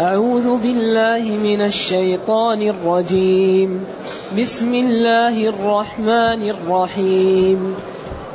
أعوذ 0.00 0.62
بالله 0.62 1.38
من 1.42 1.60
الشيطان 1.60 2.62
الرجيم. 2.62 3.86
بسم 4.38 4.74
الله 4.74 5.48
الرحمن 5.48 6.50
الرحيم. 6.50 7.76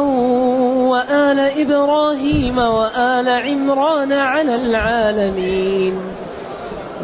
وآل 0.89 1.39
إبراهيم 1.39 2.57
وآل 2.57 3.29
عمران 3.29 4.11
على 4.11 4.55
العالمين. 4.55 5.93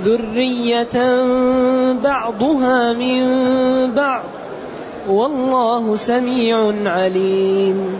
ذرية 0.02 0.98
بعضها 2.04 2.94
من 2.94 3.22
بعض. 3.92 4.24
والله 5.10 5.96
سميع 5.96 6.90
عليم. 6.90 8.00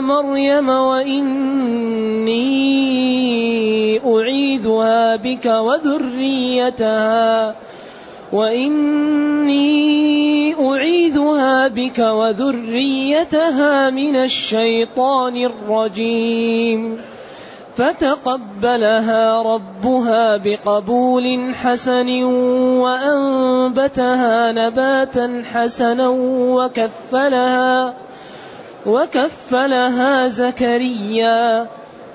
مريم 0.00 0.68
وإني 0.68 2.34
أعيذها 4.06 5.16
بك 5.16 5.46
وذريتها 5.46 7.24
وإني 8.32 9.74
أعيذها 10.54 11.68
بك 11.68 11.98
وذريتها 11.98 13.90
من 13.90 14.16
الشيطان 14.16 15.36
الرجيم. 15.36 17.00
فتقبلها 17.76 19.42
ربها 19.42 20.36
بقبول 20.36 21.54
حسن 21.54 22.24
وأنبتها 22.82 24.52
نباتا 24.52 25.42
حسنا 25.52 26.08
وكفلها 26.58 27.94
وكفلها 28.86 30.28
زكريا. 30.28 31.66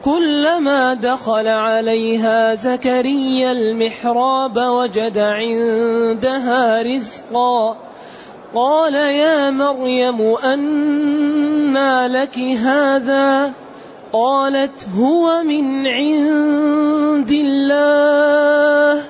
كلما 0.02 0.94
دخل 0.94 1.48
عليها 1.48 2.56
زكريا 2.56 3.52
المحراب 3.52 4.58
وجد 4.58 5.18
عندها 5.18 6.82
رزقا. 6.82 7.78
قال 8.56 8.94
يا 8.96 9.50
مريم 9.50 10.22
أنى 10.44 12.08
لك 12.08 12.40
هذا؟ 12.40 13.54
قالت 14.14 14.88
هو 14.98 15.44
من 15.44 15.88
عند 15.88 17.32
الله. 17.32 19.04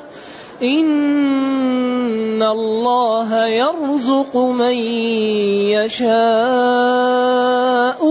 إن 0.64 2.44
الله 2.44 3.45
يرزق 3.47 4.38
من 4.38 4.75
يشاء 5.72 6.09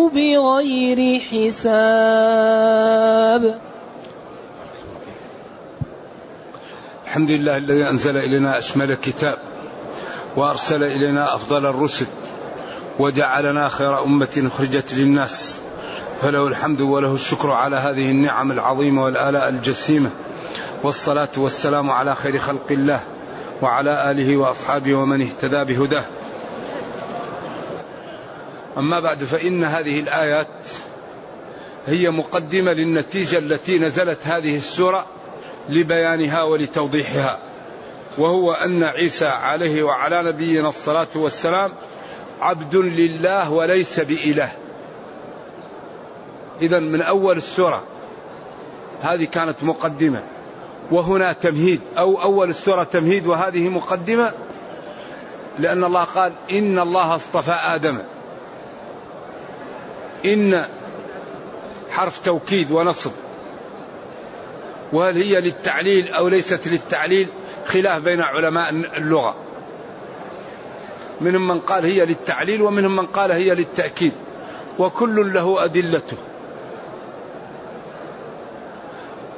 بغير 0.09 1.21
حساب. 1.21 1.59
الحمد 7.07 7.31
لله 7.31 7.57
الذي 7.57 7.89
أنزل 7.91 8.17
إلينا 8.17 8.59
أشمل 8.59 8.91
الكتاب 8.91 9.39
وأرسل 10.37 10.83
إلينا 10.83 11.35
أفضل 11.35 11.67
الرسل 11.67 12.07
وجعلنا 12.99 13.69
خير 13.69 14.03
أمة 14.05 14.43
أخرجت 14.47 14.95
للناس. 14.95 15.59
فله 16.23 16.47
الحمد 16.47 16.81
وله 16.81 17.15
الشكر 17.15 17.51
على 17.51 17.77
هذه 17.77 18.11
النعم 18.11 18.53
العظيمة 18.53 19.05
والآلاء 19.05 19.49
الجسيمة. 19.49 20.11
والصلاة 20.83 21.29
والسلام 21.37 21.91
على 21.91 22.15
خير 22.15 22.39
خلق 22.39 22.67
الله 22.71 23.01
وعلى 23.63 24.11
آله 24.11 24.37
وأصحابه 24.37 24.95
ومن 24.95 25.23
اهتدى 25.23 25.65
بهداه. 25.65 26.05
أما 28.79 29.01
بعد 29.01 29.25
فإن 29.25 29.65
هذه 29.65 30.01
الآيات 30.01 30.69
هي 31.87 32.11
مقدمة 32.11 32.73
للنتيجة 32.73 33.39
التي 33.39 33.79
نزلت 33.79 34.19
هذه 34.27 34.57
السورة 34.57 35.07
لبيانها 35.69 36.43
ولتوضيحها 36.43 37.39
وهو 38.19 38.53
أن 38.53 38.83
عيسى 38.83 39.27
عليه 39.27 39.83
وعلى 39.83 40.23
نبينا 40.23 40.69
الصلاة 40.69 41.09
والسلام 41.15 41.73
عبد 42.41 42.77
لله 42.77 43.51
وليس 43.51 44.01
بإله. 44.01 44.53
إذا 46.63 46.79
من 46.79 47.03
أول 47.03 47.37
السورة. 47.37 47.83
هذه 49.03 49.25
كانت 49.25 49.65
مقدمة. 49.65 50.23
وهنا 50.91 51.33
تمهيد. 51.33 51.81
أو 51.99 52.23
أول 52.23 52.51
السورة 52.51 52.85
تمهيد 52.85 53.27
وهذه 53.27 53.69
مقدمة. 53.69 54.33
لأن 55.59 55.85
الله 55.85 56.05
قال 56.05 56.33
إن 56.51 56.79
الله 56.79 57.15
اصطفى 57.15 57.53
آدم. 57.53 57.99
إن 60.25 60.65
حرف 61.91 62.19
توكيد 62.19 62.71
ونصب. 62.73 63.13
وهل 64.93 65.17
هي 65.17 65.41
للتعليل 65.41 66.13
أو 66.13 66.29
ليست 66.29 66.69
للتعليل؟ 66.69 67.29
خلاف 67.67 68.03
بين 68.03 68.21
علماء 68.21 68.71
اللغة. 68.71 69.37
منهم 71.21 71.49
من 71.49 71.61
قال 71.61 71.85
هي 71.85 72.07
للتعليل 72.07 72.63
ومنهم 72.63 72.97
من 72.97 73.07
قال 73.07 73.33
هي 73.33 73.55
للتأكيد. 73.55 74.13
وكل 74.79 75.35
له 75.35 75.65
أدلته. 75.65 76.17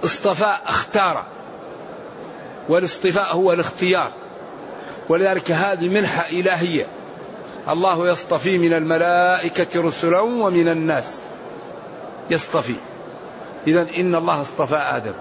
اصطفى 0.05 0.57
اختار 0.67 1.25
والاصطفاء 2.69 3.37
هو 3.37 3.53
الاختيار. 3.53 4.11
ولذلك 5.09 5.51
هذه 5.51 5.89
منحة 5.89 6.29
إلهية. 6.29 6.87
الله 7.69 8.09
يصطفي 8.09 8.59
من 8.59 8.73
الملائكة 8.73 9.83
رسلا 9.83 10.21
ومن 10.21 10.69
الناس. 10.69 11.19
يصطفي. 12.31 12.75
إذا 13.67 13.81
إن 13.81 14.15
الله 14.15 14.41
اصطفى 14.41 14.77
آدم. 14.77 15.15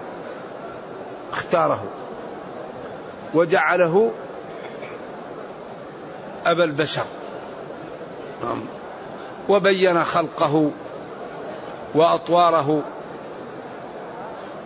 اختاره. 1.32 1.84
وجعله 3.34 4.12
أبا 6.46 6.64
البشر. 6.64 7.04
نعم. 8.44 8.62
وبين 9.48 10.04
خلقه 10.04 10.70
وأطواره. 11.94 12.82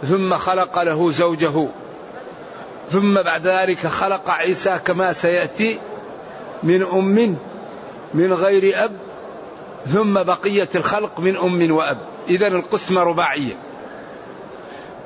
ثم 0.08 0.36
خلق 0.36 0.82
له 0.82 1.10
زوجه. 1.10 1.68
ثم 2.90 3.22
بعد 3.22 3.46
ذلك 3.46 3.86
خلق 3.86 4.30
عيسى 4.30 4.78
كما 4.84 5.12
سيأتي 5.12 5.78
من 6.62 6.82
أم 6.82 7.36
من 8.14 8.32
غير 8.32 8.84
أب. 8.84 8.92
ثم 9.86 10.22
بقيه 10.22 10.68
الخلق 10.74 11.20
من 11.20 11.36
أم 11.36 11.72
وأب. 11.72 11.98
اذا 12.28 12.46
القسمة 12.46 13.00
رباعية. 13.00 13.52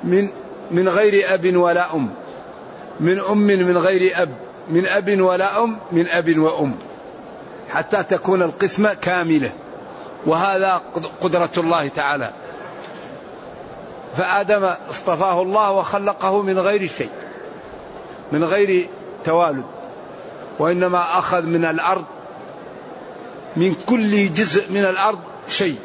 من 0.05 0.29
من 0.71 0.89
غير 0.89 1.35
أب 1.35 1.57
ولا 1.57 1.95
أم. 1.95 2.11
من 3.01 3.21
أم 3.21 3.47
من 3.47 3.79
غير 3.79 4.23
أب. 4.23 4.35
من 4.69 4.87
أب 4.87 5.21
ولا 5.21 5.65
أم 5.65 5.79
من 5.93 6.09
أب 6.09 6.39
وأم. 6.39 6.75
حتى 7.71 8.03
تكون 8.03 8.43
القسمة 8.43 8.95
كاملة. 8.95 9.51
وهذا 10.27 10.83
قدرة 11.21 11.51
الله 11.57 11.89
تعالى. 11.89 12.31
فآدم 14.17 14.65
اصطفاه 14.65 15.43
الله 15.43 15.71
وخلقه 15.71 16.43
من 16.43 16.59
غير 16.59 16.87
شيء 16.87 17.11
من 18.33 18.45
غير 18.45 18.89
توالد 19.25 19.65
وإنما 20.59 21.19
أخذ 21.19 21.43
من 21.43 21.65
الأرض 21.65 22.05
من 23.57 23.75
كل 23.87 24.35
جزء 24.35 24.73
من 24.73 24.85
الأرض 24.85 25.19
شيء. 25.49 25.79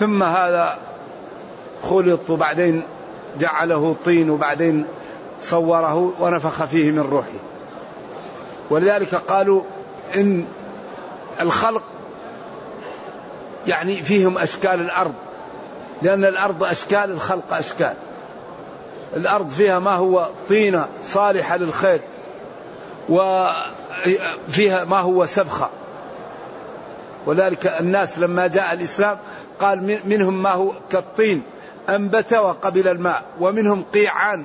ثم 0.00 0.22
هذا 0.22 0.78
خلط 1.82 2.30
وبعدين 2.30 2.82
جعله 3.38 3.96
طين 4.04 4.30
وبعدين 4.30 4.86
صوره 5.40 6.12
ونفخ 6.20 6.64
فيه 6.64 6.90
من 6.90 7.00
روحه. 7.00 7.38
ولذلك 8.70 9.14
قالوا 9.14 9.62
إن 10.16 10.44
الخلق 11.40 11.82
يعني 13.66 14.02
فيهم 14.02 14.38
أشكال 14.38 14.80
الأرض. 14.80 15.14
لأن 16.02 16.24
الأرض 16.24 16.64
أشكال 16.64 17.10
الخلق 17.10 17.52
أشكال. 17.52 17.94
الأرض 19.16 19.50
فيها 19.50 19.78
ما 19.78 19.94
هو 19.94 20.28
طينة 20.48 20.88
صالحة 21.02 21.56
للخير 21.56 22.00
وفيها 23.08 24.84
ما 24.84 25.00
هو 25.00 25.26
سبخة. 25.26 25.70
ولذلك 27.26 27.66
الناس 27.66 28.18
لما 28.18 28.46
جاء 28.46 28.72
الإسلام 28.72 29.18
قال 29.60 30.00
منهم 30.04 30.42
ما 30.42 30.50
هو 30.50 30.72
كالطين 30.90 31.42
أنبت 31.88 32.34
وقبل 32.34 32.88
الماء 32.88 33.24
ومنهم 33.40 33.84
قيعان. 33.94 34.44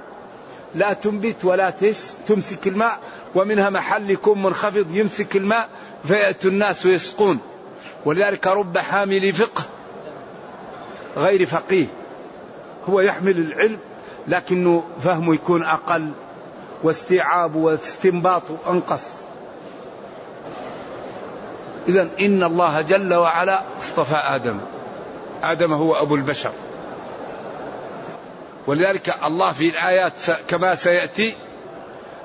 لا 0.75 0.93
تنبت 0.93 1.45
ولا 1.45 1.73
تمسك 2.27 2.67
الماء 2.67 2.99
ومنها 3.35 3.69
محل 3.69 4.09
يكون 4.09 4.41
منخفض 4.41 4.85
يمسك 4.91 5.35
الماء 5.35 5.69
فيأتي 6.07 6.47
الناس 6.47 6.85
ويسقون. 6.85 7.39
ولذلك 8.05 8.47
رب 8.47 8.77
حامل 8.77 9.33
فقه 9.33 9.63
غير 11.17 11.45
فقيه. 11.45 11.87
هو 12.89 12.99
يحمل 12.99 13.37
العلم 13.37 13.77
لكنه 14.27 14.83
فهمه 15.01 15.33
يكون 15.33 15.63
أقل 15.63 16.11
واستيعاب 16.83 17.55
واستنباط 17.55 18.43
أنقص. 18.69 19.11
إذا 21.87 22.07
إن 22.19 22.43
الله 22.43 22.81
جل 22.81 23.13
وعلا 23.13 23.61
اصطفى 23.79 24.15
آدم. 24.15 24.59
آدم 25.43 25.73
هو 25.73 25.95
أبو 25.95 26.15
البشر. 26.15 26.51
ولذلك 28.67 29.15
الله 29.23 29.51
في 29.51 29.69
الآيات 29.69 30.13
كما 30.47 30.75
سيأتي 30.75 31.35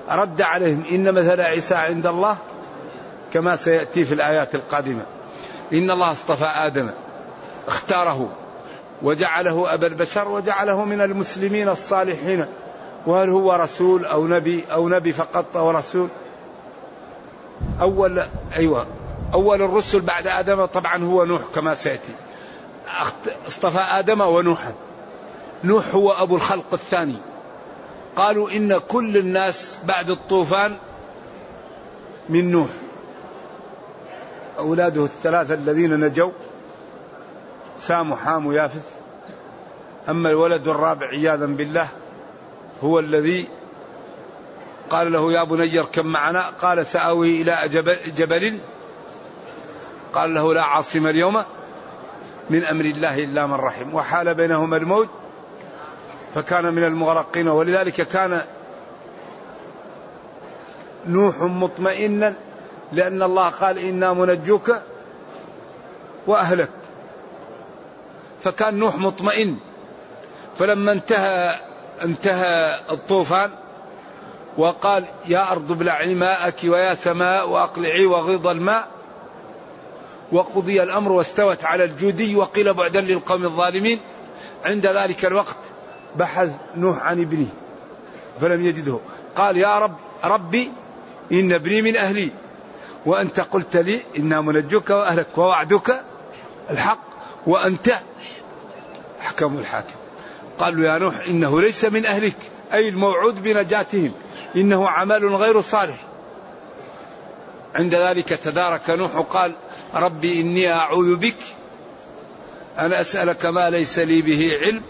رد 0.09 0.43
عليهم 0.43 0.83
إن 0.91 1.13
مثل 1.13 1.41
عيسى 1.41 1.75
عند 1.75 2.07
الله 2.07 2.37
كما 3.33 3.57
سيأتي 3.57 4.05
في 4.05 4.15
الآيات 4.15 4.55
القادمة. 4.55 5.03
إن 5.73 5.91
الله 5.91 6.13
اصطفى 6.13 6.45
آدم 6.45 6.91
اختاره. 7.69 8.44
وجعله 9.05 9.75
أبا 9.75 9.87
البشر 9.87 10.29
وجعله 10.29 10.85
من 10.85 11.01
المسلمين 11.01 11.69
الصالحين 11.69 12.47
وهل 13.07 13.31
هو 13.31 13.53
رسول 13.53 14.05
أو 14.05 14.27
نبي 14.27 14.65
أو 14.73 14.89
نبي 14.89 15.13
فقط 15.13 15.57
أو 15.57 15.71
رسول؟ 15.71 16.09
أول 17.81 18.23
أيوة 18.57 18.87
أول 19.35 19.63
الرسل 19.63 20.01
بعد 20.01 20.27
آدم 20.27 20.65
طبعا 20.65 21.05
هو 21.05 21.25
نوح 21.25 21.43
كما 21.55 21.75
سيأتي. 21.75 22.13
اصطفى 23.49 23.99
آدم 23.99 24.21
ونوحا 24.21 24.73
نوح 25.65 25.95
هو 25.95 26.11
أبو 26.11 26.37
الخلق 26.37 26.73
الثاني. 26.73 27.17
قالوا 28.17 28.51
إن 28.51 28.79
كل 28.79 29.17
الناس 29.17 29.79
بعد 29.85 30.11
الطوفان 30.11 30.77
من 32.29 32.51
نوح. 32.51 32.69
أولاده 34.59 35.05
الثلاثة 35.05 35.55
الذين 35.55 36.01
نجوا. 36.01 36.33
سام 37.77 38.13
وحام 38.13 38.47
ويافث 38.47 38.91
أما 40.09 40.31
الولد 40.31 40.69
الرابع 40.69 41.07
عياذا 41.07 41.47
بالله 41.47 41.89
هو 42.83 42.99
الذي 42.99 43.49
قال 44.91 45.13
له 45.13 45.33
يا 45.33 45.45
بني 45.45 45.81
اركب 45.81 46.05
معنا 46.05 46.49
قال 46.49 46.87
سآوي 46.87 47.43
إلى 47.43 47.59
جبل, 47.65 47.99
جبل 48.17 48.59
قال 50.13 50.35
له 50.35 50.55
لا 50.55 50.63
عاصم 50.63 51.07
اليوم 51.07 51.45
من 52.51 52.65
أمر 52.65 52.85
الله 52.85 53.25
إلا 53.25 53.47
من 53.47 53.55
رحم. 53.55 53.95
وحال 53.95 54.35
بينهما 54.35 54.77
الموت 54.77 55.09
فكان 56.35 56.75
من 56.75 56.85
المغرقين 56.85 57.49
ولذلك 57.49 58.09
كان 58.09 58.43
نوح 61.07 61.43
مطمئنا 61.43 62.35
لأن 62.93 63.23
الله 63.23 63.49
قال 63.49 63.79
إنا 63.79 64.13
منجوك 64.13 64.73
وأهلك. 66.27 66.84
فكان 68.45 68.75
نوح 68.75 68.97
مطمئن. 68.97 69.57
فلما 70.57 70.93
انتهى 70.93 71.61
انتهى 72.03 72.81
الطوفان 72.91 73.51
وقال 74.57 75.05
يا 75.29 75.53
أرض 75.53 75.73
ابلعي 75.73 76.15
ماءك 76.15 76.55
ويا 76.65 76.95
سماء 76.95 77.49
وأقلعي 77.49 78.07
وغيض 78.07 78.47
الماء. 78.47 78.89
وقضي 80.33 80.83
الأمر 80.83 81.13
واستوت 81.13 81.65
على 81.65 81.85
الجودي 81.85 82.37
وقيل 82.37 82.75
بعدا 82.75 83.01
للقوم 83.01 83.45
الظالمين. 83.45 83.99
عند 84.65 84.87
ذلك 84.87 85.25
الوقت 85.25 85.57
بحث 86.17 86.51
نوح 86.77 87.03
عن 87.03 87.21
ابنه 87.21 87.49
فلم 88.41 88.67
يجده. 88.67 88.99
قال 89.37 89.57
يا 89.57 89.79
رب 89.79 89.97
ربي 90.25 90.73
إن 91.33 91.53
ابني 91.53 91.83
من 91.83 91.97
أهلي 91.97 92.31
وأنت 93.07 93.41
قلت 93.41 93.77
لي 93.77 94.03
إنا 94.19 94.41
منجوك 94.41 94.91
وأهلك 94.91 95.39
ووعدك 95.39 96.05
الحق. 96.71 97.14
وأنت 97.47 97.95
أحكم 99.21 99.59
الحاكم. 99.59 99.95
قال 100.59 100.83
له 100.83 100.93
يا 100.93 100.99
نوح 100.99 101.15
إنه 101.29 101.61
ليس 101.61 101.85
من 101.85 102.07
أهلك 102.07 102.37
أي 102.73 102.89
الموعود 102.89 103.43
بنجاتهم. 103.43 104.13
إنه 104.57 104.89
عمل 104.89 105.35
غير 105.35 105.61
صالح. 105.61 105.97
عند 107.75 107.95
ذلك 107.95 108.29
تدارك 108.29 108.91
نوح 108.91 109.17
قال 109.17 109.57
ربي 109.95 110.41
إني 110.41 110.73
أعوذ 110.73 111.17
بك 111.17 111.37
أن 112.79 112.93
أسألك 112.93 113.47
ما 113.47 113.71
ليس 113.71 113.99
لي 113.99 114.23
به 114.23 114.59
علم 114.63 114.83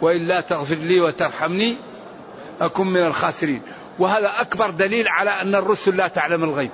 وإلا 0.00 0.40
تغفر 0.40 0.74
لي 0.74 1.00
وترحمني 1.00 1.76
أكن 2.60 2.86
من 2.86 3.06
الخاسرين. 3.06 3.62
وهذا 3.98 4.40
أكبر 4.40 4.70
دليل 4.70 5.08
على 5.08 5.30
أن 5.30 5.54
الرسل 5.54 5.96
لا 5.96 6.08
تعلم 6.08 6.44
الغيب. 6.44 6.70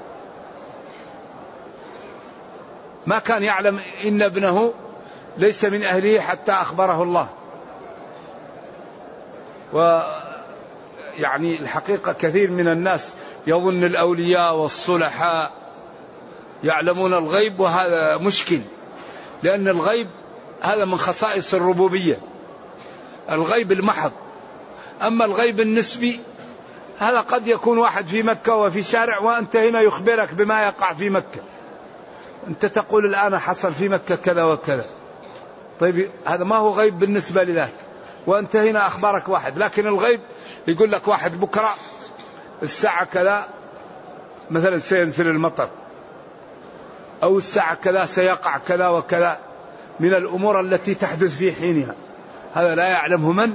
ما 3.06 3.18
كان 3.18 3.42
يعلم 3.42 3.80
إن 4.04 4.22
ابنه 4.22 4.74
ليس 5.38 5.64
من 5.64 5.82
أهله 5.82 6.20
حتى 6.20 6.52
أخبره 6.52 7.02
الله. 7.02 7.28
ويعني 9.72 11.60
الحقيقة 11.60 12.12
كثير 12.12 12.50
من 12.50 12.68
الناس 12.68 13.14
يظن 13.46 13.84
الأولياء 13.84 14.54
والصلحاء 14.54 15.52
يعلمون 16.64 17.14
الغيب 17.14 17.60
وهذا 17.60 18.18
مشكل 18.18 18.60
لأن 19.42 19.68
الغيب 19.68 20.08
هذا 20.60 20.84
من 20.84 20.96
خصائص 20.96 21.54
الربوبية 21.54 22.18
الغيب 23.30 23.72
المحض. 23.72 24.12
أما 25.02 25.24
الغيب 25.24 25.60
النسبي 25.60 26.20
هذا 26.98 27.20
قد 27.20 27.46
يكون 27.46 27.78
واحد 27.78 28.06
في 28.06 28.22
مكة 28.22 28.54
وفي 28.54 28.82
شارع 28.82 29.18
وأنت 29.18 29.56
هنا 29.56 29.80
يخبرك 29.80 30.34
بما 30.34 30.62
يقع 30.62 30.92
في 30.92 31.10
مكة. 31.10 31.40
أنت 32.48 32.66
تقول 32.66 33.06
الآن 33.06 33.38
حصل 33.38 33.72
في 33.72 33.88
مكة 33.88 34.16
كذا 34.16 34.44
وكذا. 34.44 34.84
طيب 35.80 36.10
هذا 36.26 36.44
ما 36.44 36.56
هو 36.56 36.70
غيب 36.70 36.98
بالنسبة 36.98 37.44
لذاك 37.44 37.72
وأنت 38.26 38.56
هنا 38.56 38.86
أخبارك 38.86 39.28
واحد. 39.28 39.58
لكن 39.58 39.86
الغيب 39.86 40.20
يقول 40.68 40.92
لك 40.92 41.08
واحد 41.08 41.40
بكرة 41.40 41.74
الساعة 42.62 43.04
كذا 43.04 43.48
مثلا 44.50 44.78
سينزل 44.78 45.28
المطر. 45.28 45.68
أو 47.22 47.38
الساعة 47.38 47.74
كذا 47.74 48.06
سيقع 48.06 48.58
كذا 48.58 48.88
وكذا. 48.88 49.38
من 50.00 50.14
الأمور 50.14 50.60
التي 50.60 50.94
تحدث 50.94 51.38
في 51.38 51.52
حينها. 51.52 51.94
هذا 52.54 52.74
لا 52.74 52.88
يعلمه 52.88 53.32
من؟ 53.32 53.54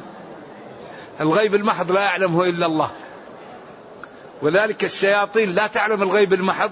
الغيب 1.22 1.56
المحض 1.56 1.92
لا 1.92 2.02
يعلمه 2.02 2.44
إلا 2.44 2.66
الله. 2.66 2.92
ولذلك 4.42 4.84
الشياطين 4.84 5.56
لا 5.56 5.68
تعلم 5.68 6.04
الغيب 6.04 6.34
المحض. 6.34 6.72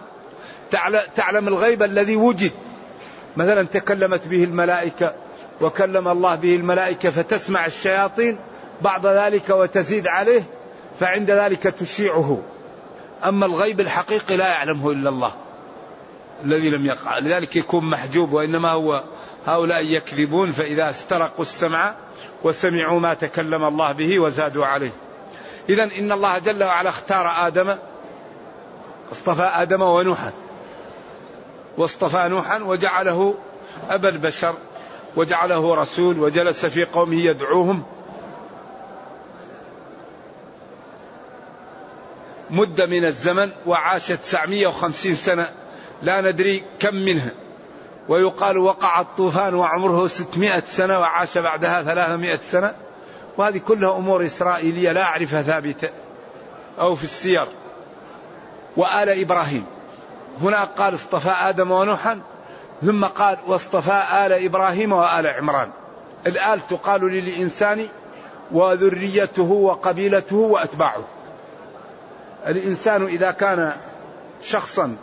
تعلم 1.16 1.48
الغيب 1.48 1.84
الذي 1.84 2.16
وجد. 2.16 2.52
مثلا 3.38 3.64
تكلمت 3.64 4.28
به 4.28 4.44
الملائكة. 4.44 5.14
وكلم 5.62 6.08
الله 6.08 6.36
به 6.36 6.56
الملائكة 6.56 7.10
فتسمع 7.10 7.66
الشياطين 7.66 8.38
بعض 8.82 9.06
ذلك 9.06 9.50
وتزيد 9.50 10.08
عليه 10.08 10.44
فعند 11.00 11.32
ذلك 11.32 11.64
تشيعه. 11.64 12.42
أما 13.26 13.46
الغيب 13.46 13.80
الحقيقي 13.80 14.38
لا 14.38 14.48
يعلمه 14.48 14.92
إلا 14.92 15.10
الله 15.10 15.34
الذي 16.46 16.70
لم 16.70 16.86
يقع. 16.86 17.20
لذلك 17.20 17.56
يكون 17.56 17.90
محجوب 17.90 18.34
وإنما 18.34 18.72
هو 18.72 19.04
هؤلاء 19.48 19.86
يكذبون 19.86 20.52
فإذا 20.52 20.90
استرقوا 20.90 21.42
السمع 21.42 21.96
وسمعوا 22.44 23.00
ما 23.00 23.14
تكلم 23.14 23.64
الله 23.64 23.92
به 23.92 24.20
وزادوا 24.20 24.66
عليه. 24.66 24.92
إذا 25.70 25.84
إن 25.84 26.12
الله 26.12 26.38
جل 26.38 26.64
وعلا 26.64 26.90
اختار 26.90 27.48
آدم 27.48 27.76
اصطفى 29.12 29.52
آدم 29.54 29.82
ونوحا. 29.82 30.32
واصطفى 31.78 32.28
نوحا 32.28 32.60
وجعله 32.60 33.36
أبا 33.90 34.10
البشر. 34.10 34.54
وجعله 35.18 35.76
رسول 35.76 36.20
وجلس 36.20 36.66
في 36.66 36.86
قومه 36.86 37.16
يدعوهم 37.16 37.84
مدة 42.50 42.86
من 42.86 43.06
الزمن 43.06 43.52
وعاش 43.66 44.08
950 44.08 45.16
سنة 45.16 45.50
لا 46.02 46.22
ندري 46.22 46.64
كم 46.80 46.96
منها. 46.96 47.32
ويقال 48.10 48.58
وقع 48.58 49.02
الطوفان 49.02 49.54
وعمره 49.54 50.08
600 50.08 50.64
سنة 50.66 51.00
وعاش 51.00 51.38
بعدها 51.38 51.84
300 51.84 52.40
سنة. 52.44 52.76
وهذه 53.38 53.58
كلها 53.58 53.98
أمور 53.98 54.26
إسرائيلية 54.26 54.92
لا 54.92 55.04
أعرفها 55.04 55.42
ثابتة 55.42 55.90
أو 56.80 56.96
في 56.96 57.04
السير. 57.04 57.48
وآل 58.78 59.10
إبراهيم. 59.22 59.66
هنا 60.42 60.64
قال 60.64 60.94
اصطفى 60.94 61.30
آدم 61.30 61.72
ونوحا. 61.72 62.22
ثم 62.82 63.06
قال 63.06 63.38
واصطفى 63.48 64.04
آل 64.26 64.34
إبراهيم 64.46 64.94
وآل 64.94 65.28
عمران. 65.28 65.70
الآل 66.28 66.68
تقال 66.68 67.02
للإنسان 67.02 67.88
وذريته 68.52 69.52
وقبيلته 69.52 70.36
وأتباعه. 70.36 71.04
الإنسان 72.48 73.06
إذا 73.06 73.32
كان 73.32 73.74
شخصا 74.42 74.96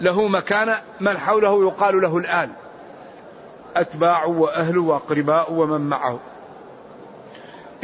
له 0.00 0.28
مكانة 0.28 0.78
من 1.00 1.18
حوله 1.18 1.62
يقال 1.66 2.00
له 2.00 2.16
الآل. 2.16 2.50
أتباعه 3.76 4.28
وأهله 4.28 4.82
وأقرباؤه 4.82 5.52
ومن 5.52 5.80
معه. 5.80 6.18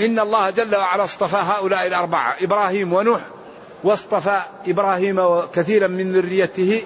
إن 0.00 0.18
الله 0.18 0.50
جل 0.50 0.76
وعلا 0.76 1.04
اصطفى 1.04 1.36
هؤلاء 1.36 1.86
الأربعة 1.86 2.36
إبراهيم 2.40 2.92
ونوح 2.92 3.20
واصطفى 3.84 4.40
إبراهيم 4.66 5.18
وكثيرا 5.18 5.86
من 5.86 6.12
ذريته 6.12 6.82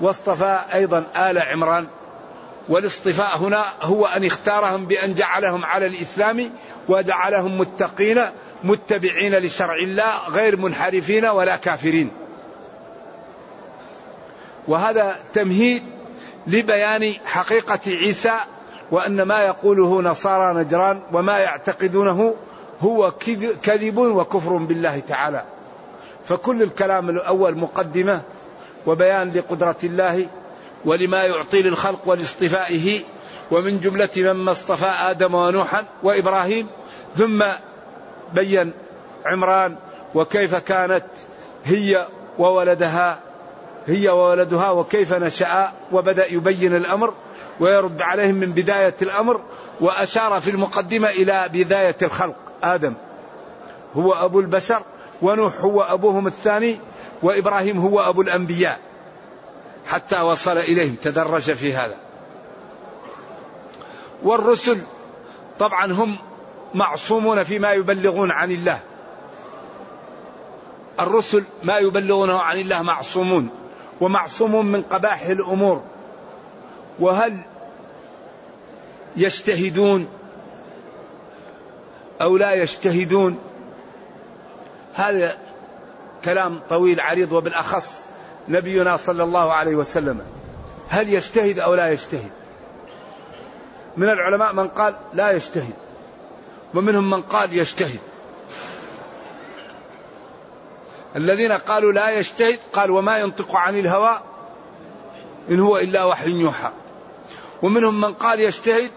واصطفى 0.00 0.58
أيضا 0.74 1.04
آل 1.16 1.38
عمران. 1.38 1.86
والاصطفاء 2.68 3.38
هنا 3.38 3.64
هو 3.82 4.06
أن 4.06 4.24
اختارهم 4.24 4.86
بأن 4.86 5.14
جعلهم 5.14 5.64
على 5.64 5.86
الإسلام 5.86 6.50
وجعلهم 6.88 7.58
متقين 7.58 8.20
متبعين 8.64 9.34
لشرع 9.34 9.74
الله 9.74 10.28
غير 10.28 10.56
منحرفين 10.56 11.24
ولا 11.24 11.56
كافرين. 11.56 12.10
وهذا 14.68 15.16
تمهيد 15.34 15.82
لبيان 16.46 17.14
حقيقة 17.26 17.80
عيسى 17.86 18.34
وأن 18.90 19.22
ما 19.22 19.40
يقوله 19.40 20.02
نصارى 20.02 20.54
نجران 20.60 21.02
وما 21.12 21.38
يعتقدونه 21.38 22.34
هو 22.80 23.12
كذب 23.62 23.98
وكفر 23.98 24.56
بالله 24.56 25.02
تعالى. 25.08 25.44
فكل 26.28 26.62
الكلام 26.62 27.10
الأول 27.10 27.58
مقدمة 27.58 28.20
وبيان 28.86 29.30
لقدرة 29.30 29.76
الله 29.84 30.26
ولما 30.84 31.22
يعطي 31.22 31.62
للخلق 31.62 32.00
ولاصطفائه 32.06 33.00
ومن 33.50 33.80
جملة 33.80 34.08
مما 34.16 34.50
اصطفى 34.50 34.86
آدم 34.86 35.34
ونوحا 35.34 35.84
وإبراهيم 36.02 36.66
ثم 37.16 37.44
بين 38.34 38.72
عمران 39.26 39.76
وكيف 40.14 40.54
كانت 40.54 41.04
هي 41.64 42.08
وولدها 42.38 43.18
هي 43.86 44.08
وولدها 44.08 44.70
وكيف 44.70 45.12
نشأ 45.12 45.72
وبدأ 45.92 46.32
يبين 46.32 46.76
الأمر 46.76 47.14
ويرد 47.60 48.02
عليهم 48.02 48.34
من 48.34 48.52
بداية 48.52 48.94
الأمر 49.02 49.40
وأشار 49.80 50.40
في 50.40 50.50
المقدمة 50.50 51.08
إلى 51.08 51.48
بداية 51.52 51.96
الخلق. 52.02 52.34
آدم 52.62 52.94
هو 53.94 54.12
أبو 54.12 54.40
البشر 54.40 54.82
ونوح 55.22 55.60
هو 55.60 55.82
أبوهم 55.82 56.26
الثاني 56.26 56.78
وإبراهيم 57.24 57.78
هو 57.78 58.00
أبو 58.00 58.22
الأنبياء. 58.22 58.80
حتى 59.86 60.20
وصل 60.20 60.58
إليهم 60.58 60.94
تدرج 61.02 61.52
في 61.52 61.74
هذا. 61.74 61.96
والرسل 64.22 64.78
طبعا 65.58 65.92
هم 65.92 66.16
معصومون 66.74 67.42
فيما 67.42 67.72
يبلغون 67.72 68.30
عن 68.30 68.50
الله. 68.50 68.80
الرسل 71.00 71.44
ما 71.62 71.78
يبلغونه 71.78 72.40
عن 72.40 72.58
الله 72.58 72.82
معصومون 72.82 73.48
ومعصوم 74.00 74.66
من 74.66 74.82
قبائح 74.82 75.26
الأمور. 75.26 75.82
وهل 77.00 77.38
يجتهدون 79.16 80.08
أو 82.20 82.36
لا 82.36 82.52
يجتهدون؟ 82.54 83.38
هذا 84.94 85.43
كلام 86.24 86.60
طويل 86.68 87.00
عريض 87.00 87.32
وبالأخص 87.32 88.00
نبينا 88.48 88.96
صلى 88.96 89.22
الله 89.22 89.52
عليه 89.52 89.76
وسلم. 89.76 90.20
هل 90.88 91.12
يجتهد 91.12 91.58
أو 91.58 91.74
لا 91.74 91.92
يجتهد؟ 91.92 92.30
من 93.96 94.08
العلماء 94.08 94.54
من 94.54 94.68
قال 94.68 94.94
لا 95.14 95.30
يجتهد 95.32 95.74
ومنهم 96.74 97.10
من 97.10 97.22
قال 97.22 97.52
يجتهد. 97.52 98.00
الذين 101.16 101.52
قالوا 101.52 101.92
لا 101.92 102.10
يجتهد 102.10 102.58
قال 102.72 102.90
وما 102.90 103.18
ينطق 103.18 103.56
عن 103.56 103.78
الهوى 103.78 104.20
إن 105.50 105.60
هو 105.60 105.78
إلا 105.78 106.04
وحي 106.04 106.30
يوحى. 106.30 106.70
ومنهم 107.62 108.00
من 108.00 108.12
قال 108.14 108.40
يجتهد 108.40 108.90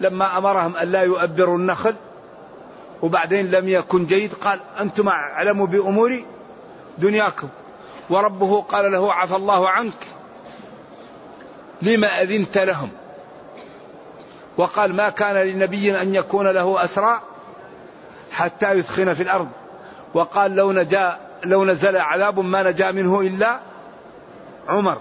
لما 0.00 0.38
أمرهم 0.38 0.76
أن 0.76 0.88
لا 0.88 1.02
يؤبروا 1.02 1.58
النخل 1.58 1.94
وبعدين 3.02 3.50
لم 3.50 3.68
يكن 3.68 4.06
جيد 4.06 4.34
قال 4.34 4.60
أنتم 4.80 5.08
أعلموا 5.08 5.66
بأمور 5.66 6.22
دنياكم. 6.98 7.48
وربه 8.10 8.62
قال 8.62 8.92
له 8.92 9.12
عفى 9.12 9.36
الله 9.36 9.68
عنك 9.68 10.06
لما 11.82 12.22
أذنت 12.22 12.58
لهم؟ 12.58 12.90
وقال 14.56 14.96
ما 14.96 15.08
كان 15.08 15.36
لنبي 15.36 16.00
أن 16.02 16.14
يكون 16.14 16.46
له 16.46 16.84
أسرى 16.84 17.20
حتى 18.32 18.72
يثخن 18.72 19.14
في 19.14 19.22
الأرض. 19.22 19.48
وقال 20.14 20.54
لو 20.56 20.72
نجا 20.72 21.18
لو 21.44 21.64
نزل 21.64 21.96
عذاب 21.96 22.40
ما 22.40 22.62
نجا 22.62 22.90
منه 22.90 23.20
إلا 23.20 23.60
عمر 24.68 24.98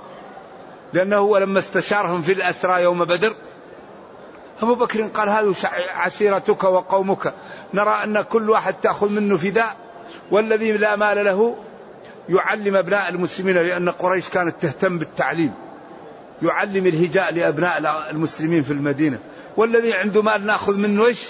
لأنه 0.93 1.39
لما 1.39 1.59
استشارهم 1.59 2.21
في 2.21 2.31
الأسرى 2.33 2.83
يوم 2.83 3.05
بدر 3.05 3.33
أبو 4.61 4.75
بكر 4.75 5.01
قال 5.07 5.29
هذه 5.29 5.53
عشيرتك 5.95 6.63
وقومك. 6.63 7.33
نرى 7.73 8.03
أن 8.03 8.21
كل 8.21 8.49
واحد 8.49 8.73
تأخذ 8.73 9.11
منه 9.11 9.37
فداء 9.37 9.75
والذي 10.31 10.71
لا 10.71 10.95
مال 10.95 11.25
له 11.25 11.57
يعلم 12.29 12.75
أبناء 12.75 13.09
المسلمين 13.09 13.55
لأن 13.55 13.89
قريش 13.89 14.29
كانت 14.29 14.55
تهتم 14.61 14.99
بالتعليم. 14.99 15.53
يعلم 16.41 16.87
الهجاء 16.87 17.33
لأبناء 17.33 18.07
المسلمين 18.11 18.63
في 18.63 18.73
المدينة. 18.73 19.19
والذي 19.57 19.93
عنده 19.93 20.21
مال 20.21 20.45
نأخذ 20.45 20.77
منه 20.77 21.05
إيش؟ 21.05 21.27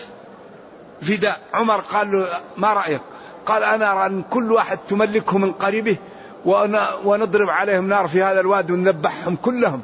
فداء. 1.01 1.39
عمر 1.53 1.77
قال 1.77 2.11
له 2.11 2.27
ما 2.57 2.73
رأيك؟ 2.73 3.01
قال 3.45 3.63
أنا 3.63 3.91
أرى 3.91 4.05
أن 4.05 4.23
كل 4.23 4.51
واحد 4.51 4.77
تملكه 4.77 5.37
من 5.37 5.51
قريبه 5.51 5.97
ونضرب 7.05 7.49
عليهم 7.49 7.87
نار 7.87 8.07
في 8.07 8.23
هذا 8.23 8.39
الوادي 8.39 8.73
ونذبحهم 8.73 9.35
كلهم. 9.35 9.81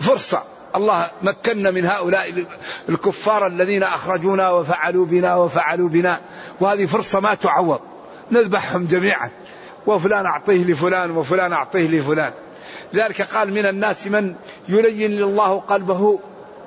فرصة. 0.00 0.42
الله 0.76 1.10
مكنا 1.22 1.70
من 1.70 1.86
هؤلاء 1.86 2.46
الكفار 2.88 3.46
الذين 3.46 3.82
أخرجونا 3.82 4.50
وفعلوا 4.50 5.06
بنا 5.06 5.34
وفعلوا 5.34 5.88
بنا. 5.88 6.20
وهذه 6.60 6.86
فرصة 6.86 7.20
ما 7.20 7.34
تعوض. 7.34 7.80
نذبحهم 8.30 8.86
جميعا. 8.86 9.30
وفلان 9.86 10.26
أعطيه 10.26 10.64
لفلان 10.64 11.10
وفلان 11.10 11.52
أعطيه 11.52 11.88
لفلان. 11.88 12.32
لذلك 12.92 13.22
قال 13.22 13.52
من 13.52 13.66
الناس 13.66 14.06
من 14.06 14.34
يلين 14.68 15.22
الله 15.22 15.60
قلبه 15.60 16.20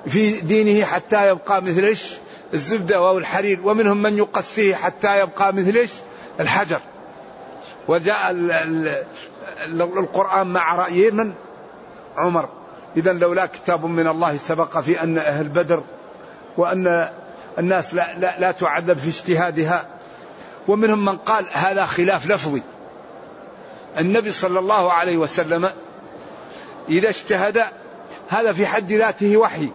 في 0.06 0.40
دينه 0.40 0.84
حتى 0.84 1.28
يبقى 1.28 1.62
مثل 1.62 1.84
إيش؟ 1.84 2.14
الزبدة 2.54 2.96
أو 2.96 3.18
الحرير. 3.18 3.60
ومنهم 3.64 4.02
من 4.02 4.18
يقسيه 4.18 4.74
حتى 4.74 5.20
يبقى 5.20 5.52
مثل 5.52 5.76
إيش؟ 5.76 5.90
الحجر. 6.40 6.80
وجاء 7.88 8.30
القرآن 9.98 10.46
مع 10.46 10.74
رأي 10.74 11.10
من؟ 11.10 11.32
عمر. 12.16 12.48
إذا 12.96 13.12
لولا 13.12 13.46
كتاب 13.46 13.84
من 13.84 14.06
الله 14.06 14.36
سبق 14.36 14.78
في 14.78 15.02
أن 15.02 15.18
أهل 15.18 15.48
بدر 15.48 15.82
وأن 16.56 17.08
الناس 17.58 17.94
لا, 17.94 18.18
لا, 18.18 18.40
لا 18.40 18.50
تعذب 18.50 18.98
في 18.98 19.08
اجتهادها. 19.08 19.86
ومنهم 20.68 21.04
من 21.04 21.16
قال 21.16 21.46
هذا 21.52 21.86
خلاف 21.86 22.26
لفظي. 22.26 22.62
النبي 23.98 24.30
صلى 24.30 24.58
الله 24.58 24.92
عليه 24.92 25.16
وسلم 25.16 25.70
إذا 26.88 27.08
اجتهد 27.08 27.64
هذا 28.28 28.52
في 28.52 28.66
حد 28.66 28.92
ذاته 28.92 29.36
وحي 29.36 29.68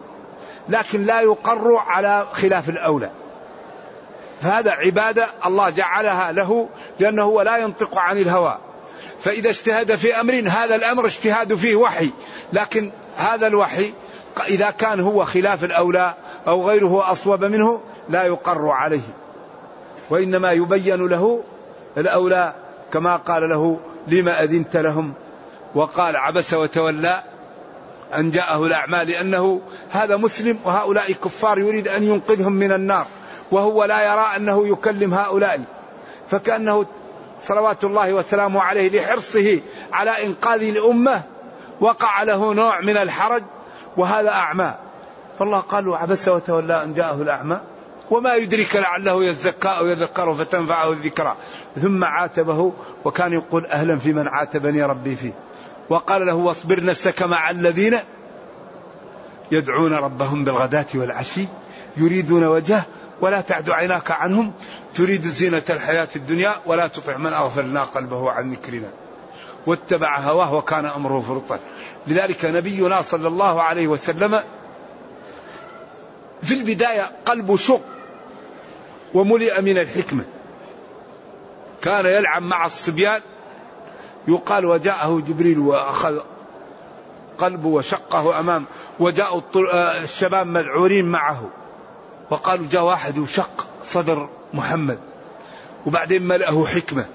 لكن 0.69 1.03
لا 1.03 1.21
يقر 1.21 1.75
على 1.87 2.27
خلاف 2.31 2.69
الأولى. 2.69 3.09
فهذا 4.41 4.71
عبادة 4.71 5.31
الله 5.45 5.69
جعلها 5.69 6.31
له 6.31 6.69
لأنه 6.99 7.23
هو 7.23 7.41
لا 7.41 7.57
ينطق 7.57 7.97
عن 7.97 8.17
الهوى. 8.17 8.57
فإذا 9.19 9.49
اجتهد 9.49 9.95
في 9.95 10.19
أمر 10.19 10.43
هذا 10.47 10.75
الأمر 10.75 11.05
اجتهاد 11.05 11.53
فيه 11.53 11.75
وحي. 11.75 12.09
لكن 12.53 12.91
هذا 13.17 13.47
الوحي 13.47 13.93
إذا 14.47 14.71
كان 14.71 14.99
هو 14.99 15.25
خلاف 15.25 15.63
الأولى 15.63 16.13
أو 16.47 16.69
غيره 16.69 17.11
أصوب 17.11 17.45
منه 17.45 17.81
لا 18.09 18.23
يقر 18.23 18.69
عليه. 18.69 19.01
وإنما 20.09 20.51
يبين 20.51 21.07
له 21.07 21.43
الأولى 21.97 22.55
كما 22.93 23.15
قال 23.15 23.49
له 23.49 23.79
لما 24.07 24.43
أذنت 24.43 24.77
لهم؟ 24.77 25.13
وقال 25.75 26.15
عبس 26.15 26.53
وتولى 26.53 27.23
أن 28.15 28.31
جاءه 28.31 28.65
الأعمى 28.65 29.03
لأنه 29.05 29.61
هذا 29.89 30.17
مسلم 30.17 30.59
وهؤلاء 30.65 31.11
كفار 31.11 31.59
يريد 31.59 31.87
أن 31.87 32.03
ينقذهم 32.03 32.53
من 32.53 32.71
النار 32.71 33.07
وهو 33.51 33.83
لا 33.83 34.13
يرى 34.13 34.25
أنه 34.35 34.67
يكلم 34.67 35.13
هؤلاء. 35.13 35.61
فكأنه 36.29 36.85
صلوات 37.41 37.83
الله 37.83 38.13
وسلامه 38.13 38.61
عليه 38.61 38.89
لحرصه 38.89 39.61
على 39.93 40.25
إنقاذ 40.25 40.63
الأمة 40.63 41.21
وقع 41.81 42.23
له 42.23 42.53
نوع 42.53 42.81
من 42.81 42.97
الحرج 42.97 43.43
وهذا 43.97 44.29
أعمى. 44.29 44.73
فالله 45.39 45.59
قال 45.59 45.93
عبس 45.93 46.27
وتولى 46.27 46.83
أن 46.83 46.93
جاءه 46.93 47.21
الأعمى 47.21 47.59
وما 48.11 48.35
يدرك 48.35 48.75
لعله 48.75 49.23
يزكى 49.23 49.67
أو 49.67 49.87
يذكر 49.87 50.33
فتنفعه 50.33 50.91
الذكرى. 50.91 51.35
ثم 51.81 52.03
عاتبه 52.03 52.73
وكان 53.05 53.33
يقول 53.33 53.65
أهلا 53.65 53.99
في 53.99 54.13
من 54.13 54.27
عاتبني 54.27 54.83
ربي 54.83 55.15
فيه. 55.15 55.33
وقال 55.89 56.25
له 56.25 56.35
واصبر 56.35 56.83
نفسك 56.83 57.23
مع 57.23 57.49
الذين 57.49 57.99
يدعون 59.51 59.93
ربهم 59.93 60.43
بالغداة 60.43 60.85
والعشي 60.95 61.47
يريدون 61.97 62.43
وجهه 62.43 62.85
ولا 63.21 63.41
تعد 63.41 63.69
عيناك 63.69 64.11
عنهم 64.11 64.51
تريد 64.93 65.21
زينة 65.21 65.63
الحياة 65.69 66.07
الدنيا 66.15 66.55
ولا 66.65 66.87
تطع 66.87 67.17
من 67.17 67.33
أغفلنا 67.33 67.83
قلبه 67.83 68.31
عن 68.31 68.51
ذكرنا. 68.51 68.89
واتبع 69.67 70.19
هواه 70.19 70.53
وكان 70.53 70.85
أمره 70.85 71.25
فرطا. 71.27 71.59
لذلك 72.07 72.45
نبينا 72.45 73.01
صلى 73.01 73.27
الله 73.27 73.61
عليه 73.61 73.87
وسلم 73.87 74.43
في 76.41 76.53
البداية 76.53 77.11
قلبه 77.25 77.57
شق 77.57 77.81
وملئ 79.13 79.61
من 79.61 79.77
الحكمة. 79.77 80.23
كان 81.81 82.05
يلعب 82.05 82.41
مع 82.41 82.65
الصبيان 82.65 83.21
يقال 84.27 84.65
وجاءه 84.65 85.19
جبريل 85.27 85.59
وأخذ 85.59 86.19
قلبه 87.37 87.67
وشقه 87.67 88.39
أمام 88.39 88.65
وجاءوا 88.99 89.41
الشباب 90.03 90.47
مذعورين 90.47 91.05
معه. 91.05 91.49
وقالوا 92.29 92.67
جاء 92.71 92.83
واحد 92.83 93.17
وشق. 93.17 93.68
صدر 93.83 94.29
محمد. 94.53 94.99
وبعدين 95.85 96.27
ملأه 96.27 96.65
حكمة. 96.65 97.05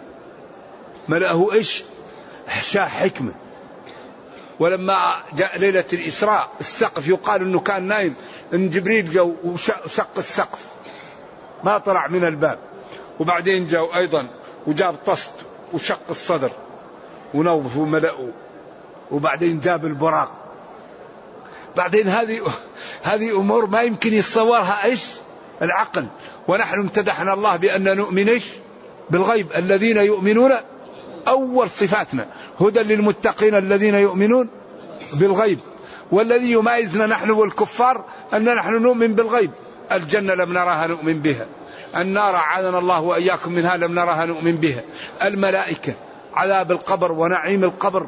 ملأه 1.09 1.53
إيش؟ 1.53 1.85
إحشاء 2.49 2.89
حكمة. 2.89 3.33
ولما 4.61 5.15
جاء 5.37 5.59
ليلة 5.59 5.85
الإسراء 5.93 6.49
السقف 6.61 7.09
يقال 7.09 7.41
أنه 7.41 7.61
كان 7.61 7.83
نايم. 7.83 8.15
أن 8.55 8.71
جبريل 8.71 9.11
جو 9.11 9.35
وشق 9.45 10.19
السقف. 10.19 10.67
ما 11.65 11.79
طلع 11.79 12.09
من 12.09 12.25
الباب. 12.25 12.59
وبعدين 13.21 13.67
جاء 13.67 13.97
أيضا 13.97 14.29
وجاب 14.67 14.97
طست 15.07 15.33
وشق 15.73 16.01
الصدر. 16.11 16.53
ونظف 17.35 17.77
وملأه. 17.77 18.29
وبعدين 19.11 19.61
جاب 19.61 19.85
البراق. 19.85 20.33
بعدين 21.77 22.09
هذه 22.09 22.43
هذه 23.03 23.41
أمور 23.41 23.67
ما 23.67 23.83
يمكن 23.83 24.15
يتصورها 24.15 24.85
إيش؟ 24.85 25.11
العقل. 25.63 26.07
ونحن 26.49 26.81
امتدحنا 26.81 27.33
الله 27.33 27.57
بأن 27.57 27.97
نؤمن؟ 27.97 28.41
بالغيب. 29.11 29.47
الذين 29.57 29.97
يؤمنون 29.97 30.53
أول 31.29 31.71
صفاتنا. 31.71 32.27
هدى 32.61 32.81
للمتقين 32.81 33.55
الذين 33.55 33.95
يؤمنون 33.95 34.49
بالغيب. 35.13 35.59
والذي 36.11 36.53
يميزنا 36.53 37.07
نحن 37.07 37.31
والكفار 37.31 38.05
أن 38.35 38.55
نحن 38.55 38.83
نؤمن 38.83 39.15
بالغيب. 39.15 39.51
الجنة 39.93 40.35
لم 40.35 40.53
نراها 40.53 40.87
نؤمن 40.87 41.21
بها. 41.21 41.47
النار 41.97 42.37
عاذنا 42.37 42.79
الله 42.79 43.01
وإياكم 43.01 43.53
منها 43.53 43.77
لم 43.77 43.95
نراها 43.95 44.25
نؤمن 44.25 44.57
بها. 44.57 44.83
الملائكة 45.23 45.95
عذاب 46.35 46.73
القبر 46.73 47.13
ونعيم 47.13 47.65
القبر. 47.65 48.07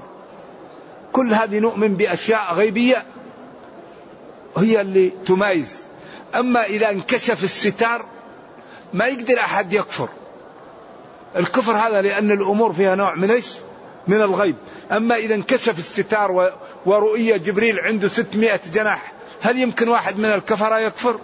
كل 1.12 1.34
هذه 1.34 1.58
نؤمن 1.58 1.94
بأشياء 1.94 2.54
غيبية 2.54 3.04
هي 4.56 4.80
اللي 4.80 5.12
تميز 5.26 5.80
أما 6.34 6.64
إذا 6.64 6.90
انكشف 6.90 7.44
الستار 7.44 8.04
ما 8.94 9.06
يقدر 9.06 9.38
أحد 9.38 9.72
يكفر. 9.72 10.08
الكفر 11.36 11.72
هذا 11.72 12.00
لأن 12.00 12.30
الأمور 12.30 12.72
فيها 12.72 12.94
نوع 12.94 13.14
من 13.14 13.30
إيش؟ 13.30 13.52
من 14.08 14.20
الغيب. 14.20 14.56
أما 14.92 15.16
إذا 15.16 15.34
انكشف 15.34 15.78
الستار 15.78 16.52
ورؤية 16.86 17.36
جبريل 17.36 17.78
عنده 17.78 18.08
ستمائة 18.08 18.60
جناح 18.74 19.12
هل 19.40 19.58
يمكن 19.58 19.88
واحد 19.88 20.18
من 20.18 20.24
الكفرة 20.24 20.78
يكفر؟ 20.78 21.18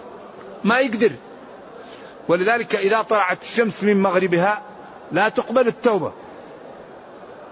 ما 0.63 0.79
يقدر. 0.79 1.11
ولذلك 2.27 2.75
إذا 2.75 3.01
طلعت 3.01 3.41
الشمس 3.41 3.83
من 3.83 4.01
مغربها 4.01 4.61
لا 5.11 5.29
تقبل 5.29 5.67
التوبة. 5.67 6.11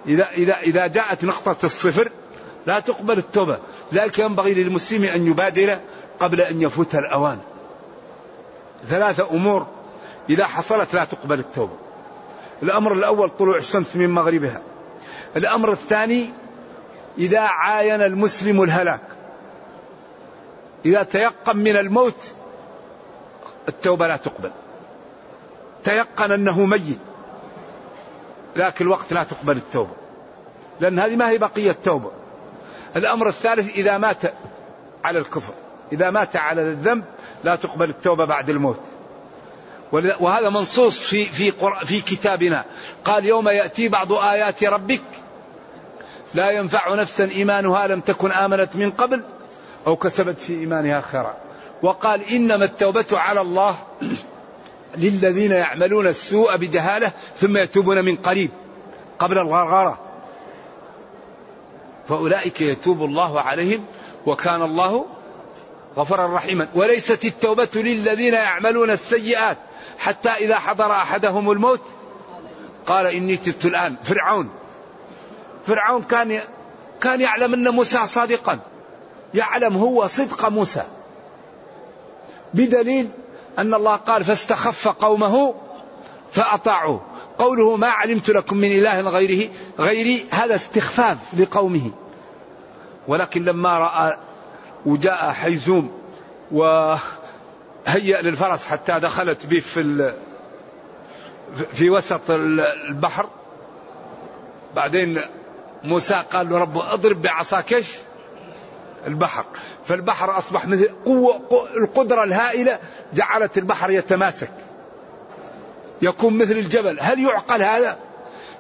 إذا 0.08 0.30
إذا 0.30 0.60
إذا 0.60 0.88
جاءت 0.88 1.24
نقطة 1.24 1.66
الصفر 1.66 2.12
لا 2.66 2.80
تقبل 2.80 3.18
التوبة. 3.18 3.60
ذلك 3.94 4.20
ينبغي 4.20 4.54
للمسلم 4.54 5.04
أن 5.04 5.28
يبادر 5.28 5.80
قبل 6.20 6.42
أن 6.42 6.62
يفوت 6.62 6.96
الأوان. 6.96 7.40
ثلاثة 8.90 9.30
أمور 9.32 9.68
إذا 10.32 10.48
حصلت 10.48 10.94
لا 10.94 11.06
تقبل 11.06 11.40
التوبة. 11.40 11.74
الأمر 12.64 12.94
الأول 12.94 13.30
طلوع 13.30 13.58
الشمس 13.58 13.96
من 13.96 14.10
مغربها. 14.10 14.62
الأمر 15.38 15.72
الثاني 15.72 16.30
إذا 17.18 17.40
عاين 17.40 18.02
المسلم 18.02 18.64
الهلاك. 18.64 19.02
إذا 20.86 21.04
تيقن 21.04 21.58
من 21.58 21.78
الموت 21.78 22.32
التوبة 23.70 24.08
لا 24.08 24.18
تقبل. 24.18 24.52
تيقن 25.84 26.32
أنه 26.32 26.66
ميت 26.66 27.00
لكن 28.56 28.86
الوقت 28.86 29.14
لا 29.14 29.24
تقبل 29.24 29.58
التوبة. 29.58 29.94
لأن 30.80 31.00
هذه 31.00 31.16
ما 31.16 31.30
هي 31.30 31.38
بقية 31.38 31.76
توبة 31.84 32.12
الأمر 32.96 33.28
الثالث 33.28 33.74
إذا 33.74 33.98
مات 33.98 34.34
على 35.04 35.20
الكفر 35.20 35.54
إذا 35.92 36.10
مات 36.10 36.36
على 36.36 36.62
الذنب 36.62 37.04
لا 37.44 37.56
تقبل 37.56 37.90
التوبة 37.90 38.26
بعد 38.26 38.50
الموت. 38.50 38.80
وهذا 39.92 40.50
منصوص 40.50 41.00
في 41.00 41.26
في 41.26 41.52
في 41.86 42.02
كتابنا. 42.02 42.66
قال 43.06 43.26
يوم 43.26 43.50
يأتي 43.50 43.88
بعض 43.90 44.14
آيات 44.14 44.64
ربك 44.64 45.02
لا 46.34 46.52
ينفع 46.52 46.96
نفسا 46.96 47.30
إيمانها 47.32 47.88
لم 47.88 48.00
تكن 48.02 48.32
آمنت 48.32 48.76
من 48.76 48.92
قبل 48.92 49.24
أو 49.88 49.96
كسبت 49.96 50.40
في 50.40 50.54
إيمانها 50.54 51.02
خيرا. 51.02 51.38
وقال 51.84 52.22
إنما 52.32 52.66
التوبة 52.66 53.06
على 53.12 53.42
الله 53.42 53.76
للذين 54.98 55.52
يعملون 55.52 56.08
السوء 56.08 56.56
بجهالة 56.56 57.12
ثم 57.38 57.58
يتوبون 57.58 58.06
من 58.06 58.16
قريب 58.16 58.52
قبل 59.20 59.38
الغرغرة. 59.38 60.00
فأولئك 62.08 62.62
يتوب 62.62 63.04
الله 63.04 63.42
عليهم 63.42 63.86
وكان 64.26 64.62
الله 64.62 65.06
غفرا 65.98 66.36
رحيما. 66.36 66.68
وليست 66.76 67.26
التوبة 67.26 67.70
للذين 67.76 68.34
يعملون 68.34 68.92
السيئات. 68.92 69.58
حتى 70.00 70.30
إذا 70.30 70.60
حضر 70.60 70.92
أحدهم 70.92 71.52
الموت 71.52 71.82
قال 72.86 73.08
إني 73.08 73.38
تبت 73.38 73.66
الآن. 73.66 73.96
فرعون. 74.04 74.50
فرعون 75.68 76.04
كان 76.04 76.40
كان 77.02 77.22
يعلم 77.22 77.54
أن 77.54 77.70
موسى 77.70 78.08
صادقا. 78.08 78.60
يعلم 79.34 79.78
هو 79.78 80.08
صدق 80.08 80.50
موسى. 80.50 80.84
بدليل 82.54 83.10
أن 83.60 83.74
الله 83.74 83.96
قال 83.96 84.24
فاستخف 84.24 84.88
قومه 84.88 85.54
فأطاعوه. 86.32 87.02
قوله 87.38 87.76
ما 87.76 87.88
علمت 87.88 88.30
لكم 88.30 88.58
من 88.58 88.72
إله 88.72 89.02
غيره 89.02 89.50
غيري 89.80 90.26
هذا 90.32 90.56
استخفاف 90.56 91.18
لقومه. 91.40 91.92
ولكن 93.08 93.44
لما 93.44 93.80
رأى 93.80 94.18
وجاء 94.86 95.32
حيزوم 95.32 95.92
وهيأ 97.88 98.22
للفرس 98.22 98.66
حتى 98.66 99.00
دخلت 99.00 99.46
به 99.46 99.60
في 99.60 100.14
في 101.74 101.90
وسط 101.90 102.32
البحر. 102.90 103.30
بعدين 104.76 105.22
موسى 105.84 106.24
قال 106.34 106.50
له 106.50 106.58
رب 106.58 106.78
اضرب 106.78 107.22
بعصاك 107.22 107.74
إيش؟ 107.74 107.96
البحر. 109.08 109.46
فالبحر 109.86 110.38
أصبح 110.38 110.68
مثل 110.68 110.90
قوة 111.06 111.68
القدرة 111.78 112.24
الهائلة 112.24 112.80
جعلت 113.14 113.58
البحر 113.58 113.92
يتماسك. 113.92 114.52
يكون 116.02 116.38
مثل 116.38 116.52
الجبل. 116.58 116.98
هل 117.00 117.20
يعقل 117.20 117.62
هذا؟ 117.62 117.98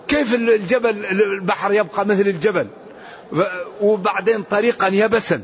كيف 0.07 0.35
الجبل 0.35 1.05
البحر 1.05 1.73
يبقى 1.73 2.05
مثل 2.05 2.21
الجبل؟ 2.21 2.67
وبعدين 3.81 4.43
طريقا 4.43 4.87
يبسا. 4.87 5.41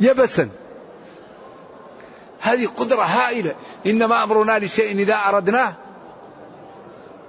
يبسا. 0.00 0.48
هذه 2.42 2.66
قدرة 2.66 3.02
هائلة. 3.02 3.54
إنما 3.86 4.24
أمرنا 4.24 4.58
لشيء 4.58 4.98
إذا 4.98 5.14
أردناه. 5.14 5.74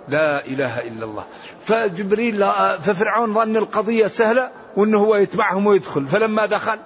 لا 0.07 0.45
إله 0.45 0.79
إلا 0.79 1.05
الله. 1.05 1.23
فجبريل 1.65 2.51
ففرعون 2.79 3.33
ظن 3.33 3.57
القضية 3.57 4.07
سهلة 4.07 4.51
وأنه 4.75 4.97
هو 4.97 5.15
يتبعهم 5.15 5.67
ويدخل. 5.67 6.07
فلما 6.07 6.45
دخل 6.45 6.79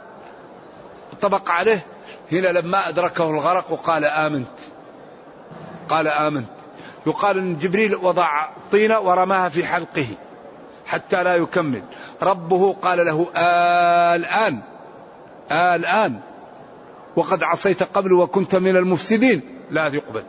طبق 1.21 1.51
عليه. 1.51 1.85
هنا 2.31 2.47
لما 2.47 2.89
أدركه 2.89 3.29
الغرق 3.29 3.71
وقال 3.71 4.05
آمنت. 4.05 4.47
قال 5.89 6.07
آمنت. 6.07 6.47
يقال 7.07 7.37
أن 7.37 7.57
جبريل 7.57 7.95
وضع 7.95 8.49
طينة 8.71 8.99
ورماها 8.99 9.49
في 9.49 9.65
حلقه 9.65 10.07
حتى 10.85 11.23
لا 11.23 11.35
يكمل. 11.35 11.83
ربه 12.21 12.73
قال 12.73 13.05
له 13.05 13.27
آه 13.35 14.15
الآن 14.15 14.59
آه 15.51 15.75
الآن 15.75 16.19
وقد 17.17 17.43
عصيت 17.43 17.83
قبل 17.83 18.13
وكنت 18.13 18.55
من 18.55 18.77
المفسدين. 18.77 19.41
لا 19.71 19.87
يقبل 19.87 20.23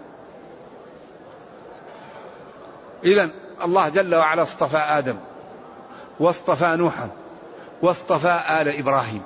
إذا 3.05 3.31
الله 3.65 3.89
جل 3.89 4.15
وعلا 4.15 4.43
اصطفى 4.43 4.77
آدم 4.77 5.17
واصطفى 6.21 6.77
نوحا 6.77 7.11
واصطفى 7.83 8.41
آل 8.61 8.69
إبراهيم. 8.79 9.23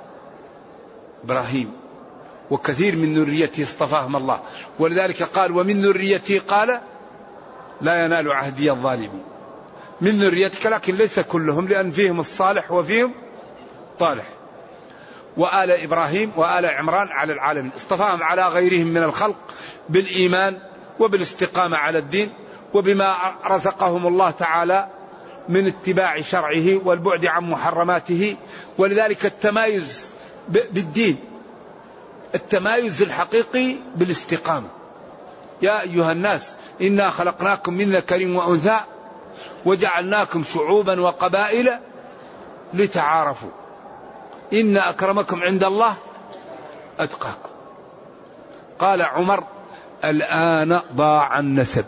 إبراهيم 1.25 1.73
وكثير 2.51 2.95
من 2.95 3.13
ذريته 3.13 3.63
اصطفاهم 3.63 4.15
الله. 4.15 4.39
ولذلك 4.79 5.23
قال 5.23 5.51
ومن 5.51 5.81
ذريتي 5.81 6.37
قال 6.37 6.79
لا 7.81 8.05
ينال 8.05 8.31
عهدي 8.31 8.71
الظالمين. 8.71 9.23
من 10.01 10.19
ذريتك 10.19 10.65
لكن 10.65 10.95
ليس 10.95 11.19
كلهم 11.19 11.67
لأن 11.67 11.91
فيهم 11.91 12.19
الصالح 12.19 12.71
وفيهم 12.71 13.11
طالح. 13.99 14.25
وآل 15.37 15.71
إبراهيم 15.71 16.31
وآل 16.35 16.65
عمران 16.65 17.07
على 17.07 17.33
العالمين 17.33 17.71
اصطفاهم 17.75 18.23
على 18.23 18.47
غيرهم 18.47 18.87
من 18.87 19.03
الخلق 19.03 19.35
بالإيمان 19.89 20.59
وبالاستقامة 20.99 21.77
على 21.77 21.97
الدين 21.97 22.29
وبما 22.73 23.15
رزقهم 23.45 24.07
الله 24.07 24.31
تعالى 24.31 24.87
من 25.49 25.67
اتباع 25.67 26.21
شرعه 26.21 26.87
والبعد 26.87 27.25
عن 27.25 27.43
محرماته. 27.43 28.37
ولذلك 28.77 29.25
التمايز 29.25 30.11
بالدين 30.49 31.17
التمايز 32.35 33.01
الحقيقي 33.01 33.75
بالاستقامة. 33.95 34.67
يا 35.61 35.81
أيها 35.81 36.11
الناس 36.11 36.55
إنا 36.81 37.09
خلقناكم 37.09 37.73
من 37.73 37.91
ذكر 37.91 38.27
وأنثى 38.27 38.79
وجعلناكم 39.65 40.43
شعوبا 40.43 41.01
وقبائل 41.01 41.79
لتعارفوا. 42.73 43.62
إن 44.53 44.77
أكرمكم 44.77 45.41
عند 45.41 45.63
الله 45.63 45.93
أتقاكم. 46.99 47.49
قال 48.79 49.01
عمر 49.01 49.43
الآن 50.03 50.81
ضاع 50.95 51.39
النسب. 51.39 51.85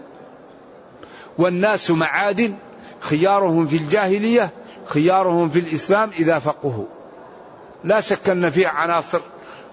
والناس 1.38 1.92
معادن 1.92 2.56
خيارهم 3.00 3.68
في 3.68 3.76
الجاهلية 3.76 4.50
خيارهم 4.86 5.50
في 5.50 5.60
الإسلام 5.60 6.10
إذا 6.20 6.40
فقهوا. 6.40 6.86
لا 7.84 8.02
شك 8.02 8.30
أن 8.30 8.50
فيه 8.50 8.68
عناصر. 8.68 9.20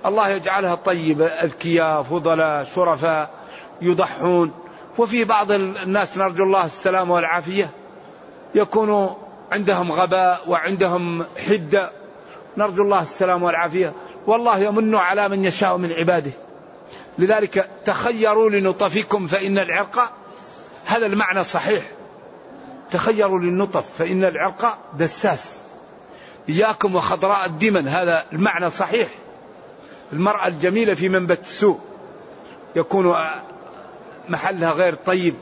الله 0.07 0.29
يجعلها 0.29 0.75
طيبة 0.75 1.27
أذكياء 1.27 2.03
فضلاء 2.03 2.65
شرفاء 2.65 3.31
يضحون. 3.81 4.53
وفي 4.99 5.25
بعض 5.25 5.53
الناس 5.53 6.19
نرجو 6.19 6.45
الله 6.45 6.67
السلامة 6.67 7.15
والعافية 7.15 7.71
يكون 8.55 9.17
عندهم 9.53 9.93
غباء 9.93 10.41
وعندهم 10.47 11.25
حدة. 11.49 11.91
نرجو 12.57 12.83
الله 12.83 13.03
السلامة 13.03 13.47
والعافية. 13.47 13.93
والله 14.27 14.59
يمن 14.59 14.95
على 14.95 15.29
من 15.29 15.45
يشاء 15.45 15.77
من 15.77 15.93
عباده. 15.93 16.31
لذلك 17.19 17.69
تخيروا 17.85 18.51
لنطفكم 18.51 19.27
فإن 19.27 19.59
العرق 19.59 20.13
هذا 20.87 21.07
المعنى 21.07 21.45
صحيح. 21.45 21.83
تخيروا 22.91 23.39
للنطف 23.39 23.99
فإن 23.99 24.25
العرق 24.25 24.79
دساس. 24.99 25.61
إياكم 26.49 26.95
وخضراء 26.95 27.47
الدمن 27.47 27.89
هذا 27.89 28.25
المعنى 28.33 28.71
صحيح. 28.71 29.09
المرأة 30.13 30.47
الجميلة 30.47 30.95
في 30.95 31.09
منبت 31.09 31.41
السوء 31.41 31.81
يكون 32.77 33.17
محلها 34.29 34.73
غير 34.73 34.95
طيب 34.95 35.35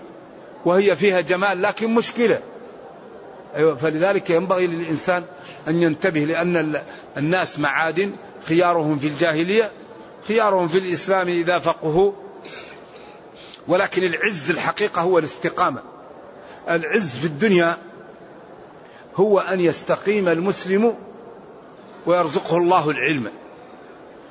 وهي 0.65 0.97
فيها 0.97 1.21
جمال 1.21 1.63
لكن 1.63 1.95
مشكلة. 1.95 2.41
فلذلك 3.55 4.31
ينبغي 4.31 4.67
للإنسان 4.67 5.25
أن 5.69 5.83
ينتبه 5.83 6.21
لأن 6.21 6.83
الناس 7.17 7.59
معادن 7.59 8.13
خيارهم 8.45 8.99
في 8.99 9.07
الجاهلية 9.07 9.71
خيارهم 10.29 10.69
في 10.69 10.79
الإسلام 10.79 11.29
إذا 11.29 11.59
فقهوا. 11.59 12.13
ولكن 13.69 14.03
العز 14.03 14.51
الحقيقة 14.51 15.03
هو 15.03 15.19
الاستقامة. 15.19 15.83
العز 16.69 17.17
في 17.17 17.25
الدنيا 17.25 17.77
هو 19.17 19.41
أن 19.41 19.61
يستقيم 19.61 20.29
المسلم 20.29 20.95
ويرزقه 22.07 22.57
الله 22.57 22.91
العلم. 22.91 23.31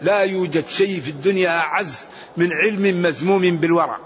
لا 0.01 0.19
يوجد 0.19 0.67
شيء 0.67 0.99
في 1.01 1.09
الدنيا 1.09 1.57
أعز 1.57 2.07
من 2.37 2.53
علم 2.53 3.01
مزموم 3.01 3.57
بالورع. 3.57 3.97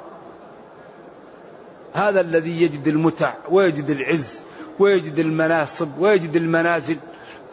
هذا 1.93 2.21
الذي 2.21 2.62
يجد 2.62 2.88
المتع 2.88 3.34
ويجد 3.49 3.89
العز. 3.89 4.45
ويجد 4.79 5.19
المناصب 5.19 5.99
ويجد 5.99 6.36
المنازل. 6.36 6.97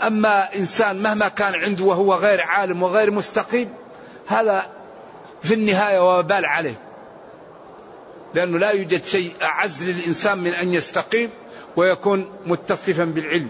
أما 0.02 0.54
إنسان 0.56 1.02
مهما 1.02 1.28
كان 1.28 1.54
عنده 1.54 1.84
وهو 1.84 2.14
غير 2.14 2.40
عالم 2.40 2.82
وغير 2.82 3.10
مستقيم 3.10 3.68
هذا 4.26 4.66
في 5.42 5.54
النهاية 5.54 6.18
وبال 6.18 6.44
عليه. 6.44 6.80
لأنه 8.34 8.58
لا 8.58 8.70
يوجد 8.70 9.04
شيء 9.04 9.32
أعز 9.42 9.88
للإنسان 9.88 10.38
من 10.38 10.50
أن 10.50 10.74
يستقيم 10.74 11.30
ويكون 11.76 12.32
متصفا 12.46 13.04
بالعلم. 13.04 13.48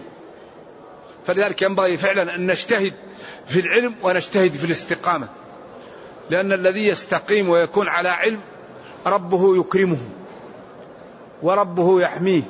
فلذلك 1.27 1.61
ينبغي 1.61 1.97
فعلا 1.97 2.35
أن 2.35 2.47
نجتهد 2.47 2.93
في 3.47 3.59
العلم 3.59 3.95
ونجتهد 4.03 4.53
في 4.53 4.65
الاستقامة. 4.65 5.27
لأن 6.29 6.51
الذي 6.51 6.87
يستقيم 6.87 7.49
ويكون 7.49 7.87
على 7.87 8.09
علم 8.09 8.39
ربه 9.05 9.59
يكرمه 9.59 9.97
وربه 11.41 12.01
يحميه. 12.01 12.43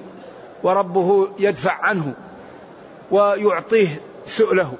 وربه 0.63 1.29
يدفع 1.39 1.73
عنه 1.73 2.13
ويعطيه 3.11 4.01
سؤله. 4.25 4.73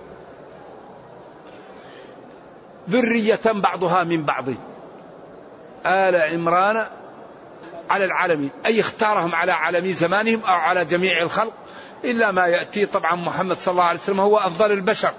ذرية 2.90 3.42
بعضها 3.46 4.04
من 4.04 4.26
بعض. 4.26 4.46
آل 5.86 6.16
عمران 6.16 6.88
على 7.90 8.06
العالمين. 8.06 8.52
أي 8.66 8.80
اختارهم 8.80 9.36
على 9.36 9.52
عالمي 9.52 9.94
زمانهم 9.94 10.40
أو 10.40 10.54
على 10.54 10.86
جميع 10.86 11.22
الخلق. 11.22 11.54
إلا 12.04 12.32
ما 12.32 12.48
يأتي 12.48 12.86
طبعا 12.86 13.16
محمد 13.16 13.58
صلى 13.58 13.72
الله 13.72 13.84
عليه 13.84 14.00
وسلم 14.00 14.20
هو 14.20 14.38
أفضل 14.38 14.72
البشر. 14.72 15.14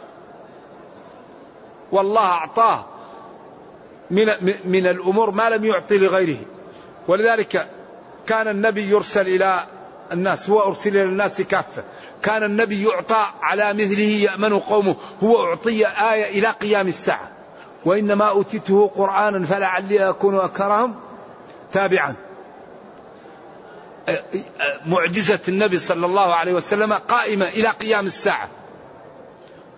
والله 1.92 2.26
أعطاه 2.26 2.84
من, 4.10 4.26
من 4.64 4.86
الأمور 4.86 5.30
ما 5.30 5.50
لم 5.50 5.64
يعطي 5.64 5.98
لغيره. 5.98 6.38
ولذلك 7.08 7.68
كان 8.26 8.48
النبي 8.48 8.90
يرسل 8.90 9.28
إلى 9.28 9.64
الناس 10.12 10.50
هو 10.50 10.60
أرسل 10.60 10.90
إلى 10.90 11.02
الناس 11.02 11.40
كافة. 11.40 11.82
كان 12.22 12.42
النبي 12.42 12.84
يعطى 12.84 13.26
على 13.42 13.74
مثله 13.74 14.30
يأمن 14.30 14.58
قومه. 14.58 14.96
هو 15.22 15.44
أعطي 15.44 15.86
آية 15.86 16.38
إلى 16.38 16.48
قيام 16.48 16.88
الساعة. 16.88 17.30
وإنما 17.84 18.28
أوتيته 18.28 18.88
قرآنا 18.88 19.46
فلعلي 19.46 20.08
أكون 20.08 20.38
أكرهم 20.38 20.94
تابعا. 21.72 22.14
معجزة 24.86 25.40
النبي 25.48 25.78
صلى 25.78 26.06
الله 26.06 26.34
عليه 26.34 26.52
وسلم 26.52 26.92
قائمة 26.92 27.48
إلى 27.48 27.68
قيام 27.68 28.06
الساعة. 28.06 28.48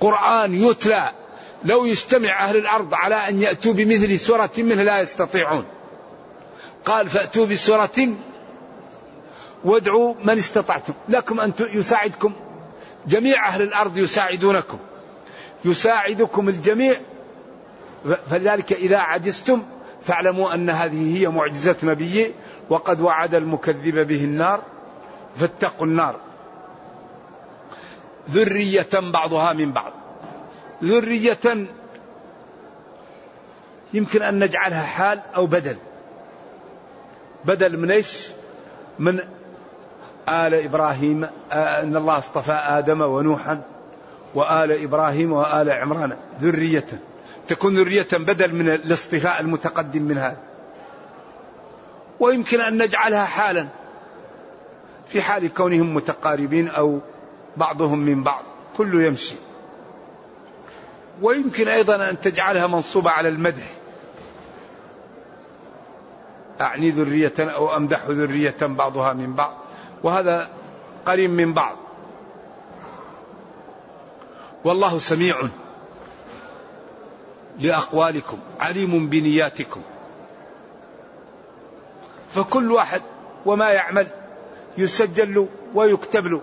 قرآن 0.01 0.55
يتلى. 0.55 1.11
لو 1.65 1.85
يجتمع 1.85 2.45
أهل 2.45 2.57
الأرض 2.57 2.95
على 2.95 3.15
أن 3.15 3.43
يأتوا 3.43 3.73
بمثل 3.73 4.19
سورة 4.19 4.51
منه 4.59 4.83
لا 4.83 5.01
يستطيعون. 5.01 5.65
قال 6.85 7.09
فأتوا 7.09 7.47
بسورة 7.47 8.09
وادعوا 9.65 10.15
من 10.25 10.39
استطعتم. 10.39 10.93
لكم 11.09 11.41
أن 11.41 11.53
يساعدكم. 11.61 12.33
جميع 13.07 13.49
أهل 13.49 13.63
الأرض 13.63 13.99
يساعدونكم. 13.99 14.79
يساعدكم 15.65 16.49
الجميع. 16.49 16.97
فلذلك 18.31 18.73
إذا 18.73 18.99
عجزتم 18.99 19.63
فاعلموا 20.03 20.55
أن 20.55 20.71
هذه 20.71 21.19
هي 21.19 21.29
معجزة 21.29 21.77
نبيه 21.83 22.33
وقد 22.71 23.01
وعد 23.01 23.35
المكذب 23.35 24.07
به 24.07 24.25
النار. 24.25 24.63
فاتقوا 25.37 25.87
النار. 25.87 26.21
ذرية 28.31 28.89
بعضها 28.95 29.53
من 29.53 29.73
بعض. 29.73 29.93
ذرية 30.85 31.67
يمكن 33.95 34.23
أن 34.23 34.39
نجعلها 34.39 34.83
حال 34.83 35.21
أو 35.37 35.47
بدل. 35.47 35.77
بدل 37.45 37.79
من 37.79 37.91
إيش؟ 37.91 38.29
من 38.99 39.21
آل 40.29 40.55
إبراهيم 40.55 41.29
أن 41.53 41.97
الله 41.97 42.19
اصطفى 42.19 42.53
آدم 42.53 43.01
ونوحا 43.01 43.61
وآل 44.35 44.83
إبراهيم 44.83 45.33
وآل 45.33 45.71
عمران 45.71 46.17
ذرية. 46.41 46.87
تكون 47.49 47.75
ذرية 47.75 48.09
بدل 48.13 48.55
من 48.55 48.69
الاصطفاء 48.69 49.41
المتقدم 49.41 50.03
من 50.03 50.19
هذا. 50.19 50.37
ويمكن 52.21 52.61
أن 52.61 52.83
نجعلها 52.83 53.25
حالا 53.25 53.67
في 55.09 55.23
حال 55.23 55.55
كونهم 55.55 55.95
متقاربين 55.95 56.69
أو 56.69 56.99
بعضهم 57.57 57.99
من 57.99 58.23
بعض. 58.23 58.43
كله 58.77 59.03
يمشي. 59.03 59.35
ويمكن 61.23 61.69
أيضا 61.69 62.11
أن 62.11 62.21
تجعلها 62.21 62.67
منصوبة 62.67 63.11
على 63.11 63.29
المدح. 63.29 63.65
أعني 66.61 66.91
ذرية 66.91 67.35
أو 67.39 67.77
أمدح 67.77 68.07
ذرية 68.09 68.57
بعضها 68.63 69.13
من 69.13 69.35
بعض. 69.35 69.64
وهذا 70.05 70.49
قريب 71.07 71.31
من 71.31 71.53
بعض. 71.53 71.77
والله 74.65 74.99
سميع 74.99 75.37
لأقوالكم 77.59 78.39
عليم 78.61 79.09
بنياتكم. 79.09 79.83
فكل 82.35 82.73
واحد 82.73 83.03
وما 83.47 83.71
يعمل 83.71 84.07
يسجل 84.79 85.35
له 85.35 85.49
ويكتب 85.75 86.27
له. 86.27 86.41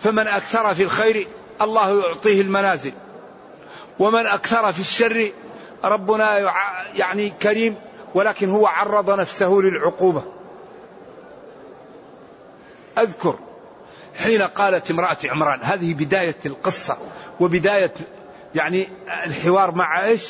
فمن 0.00 0.28
أكثر 0.28 0.74
في 0.74 0.82
الخير 0.82 1.28
الله 1.62 2.06
يعطيه 2.06 2.40
المنازل. 2.40 2.92
ومن 3.98 4.26
أكثر 4.26 4.72
في 4.72 4.80
الشر 4.80 5.32
ربنا 5.84 6.38
يعني 6.94 7.30
كريم 7.30 7.74
ولكن 8.14 8.50
هو 8.50 8.66
عرض 8.66 9.10
نفسه 9.10 9.48
للعقوبة. 9.48 10.22
أذكر 12.98 13.38
حين 14.14 14.42
قالت 14.42 14.90
امرأة 14.90 15.16
عمران 15.24 15.60
هذه 15.62 15.94
بداية 15.94 16.36
القصة 16.46 16.96
وبداية 17.40 17.92
يعني 18.54 18.88
الحوار 19.26 19.74
مع 19.74 20.04
إيش؟ 20.04 20.28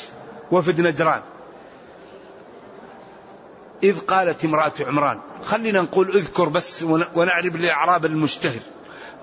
وفد 0.51 0.81
نجران. 0.81 1.21
إذ 3.83 3.99
قالت 3.99 4.45
امرأة 4.45 4.73
عمران 4.79 5.19
خلينا 5.43 5.81
نقول 5.81 6.09
اذكر 6.09 6.49
بس 6.49 6.83
ونعرب 7.15 7.55
الإعراب 7.55 8.05
المشتهر. 8.05 8.61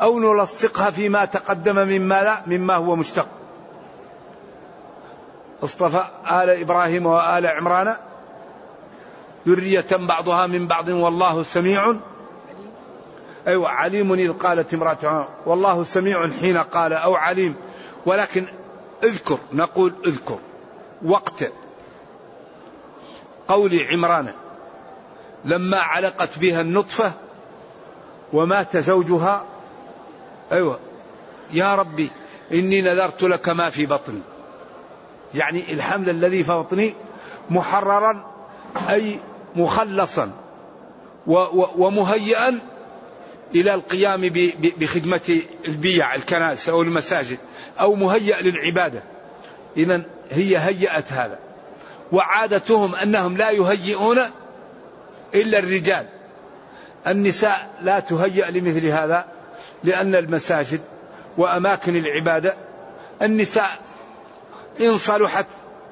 أو 0.00 0.18
نلصقها 0.20 0.90
فيما 0.90 1.24
تقدم 1.24 1.76
مما 1.76 2.22
لا 2.22 2.42
مما 2.46 2.74
هو 2.74 2.96
مشتق. 2.96 3.26
اصطفى 5.64 6.04
آل 6.30 6.50
إبراهيم 6.50 7.06
وآل 7.06 7.46
عمران 7.46 7.96
ذرية 9.48 9.86
بعضها 9.92 10.46
من 10.46 10.66
بعض 10.66 10.88
والله 10.88 11.42
سميع 11.42 11.94
أيوة 13.46 13.68
عليم 13.68 14.12
إذ 14.12 14.32
قالت 14.32 14.74
امرأة 14.74 15.28
والله 15.46 15.84
سميع 15.84 16.28
حين 16.40 16.56
قال 16.56 16.92
أو 16.92 17.14
عليم. 17.14 17.54
ولكن 18.06 18.44
اذكر 19.04 19.38
نقول 19.52 19.94
اذكر. 20.06 20.38
وقت 21.04 21.52
قول 23.48 23.80
عمران 23.92 24.32
لما 25.44 25.76
علقت 25.76 26.38
بها 26.38 26.60
النطفة 26.60 27.12
ومات 28.32 28.76
زوجها 28.76 29.44
أيوة. 30.52 30.78
يا 31.52 31.74
ربي 31.74 32.10
إني 32.52 32.82
نذرت 32.82 33.22
لك 33.22 33.48
ما 33.48 33.70
في 33.70 33.86
بطني 33.86 34.20
يعني 35.34 35.72
الحمل 35.72 36.10
الذي 36.10 36.44
في 36.44 36.52
بطني 36.52 36.94
محررا 37.50 38.24
أي 38.88 39.20
مخلصا 39.56 40.30
ومهيئا 41.76 42.60
إلى 43.54 43.74
القيام 43.74 44.30
بخدمة 44.78 45.40
البيع 45.68 46.14
الكنائس 46.14 46.68
أو 46.68 46.82
المساجد 46.82 47.38
أو 47.80 47.94
مهيئ 47.94 48.42
للعبادة. 48.42 49.02
إذا 49.76 50.02
هي 50.30 50.58
هيأت 50.58 51.12
هذا. 51.12 51.38
وعادتهم 52.12 52.94
أنهم 52.94 53.36
لا 53.36 53.50
يهيئون 53.50 54.18
إلا 55.34 55.58
الرجال. 55.58 56.06
النساء 57.06 57.70
لا 57.82 58.00
تهيأ 58.00 58.50
لمثل 58.50 58.86
هذا 58.86 59.24
لأن 59.84 60.14
المساجد 60.14 60.80
وأماكن 61.36 61.96
العبادة 61.96 62.54
النساء 63.22 63.78
إن 64.80 64.96
صلحت 64.96 65.46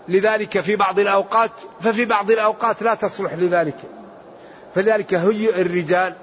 لذلك 0.08 0.60
في 0.60 0.76
بعض 0.76 0.98
الأوقات 0.98 1.50
ففي 1.80 2.04
بعض 2.04 2.30
الأوقات 2.30 2.82
لا 2.82 2.94
تصلح 2.94 3.32
لذلك. 3.34 3.76
فذلك 4.74 5.14
هيئ 5.14 5.60
الرجال 5.60 6.14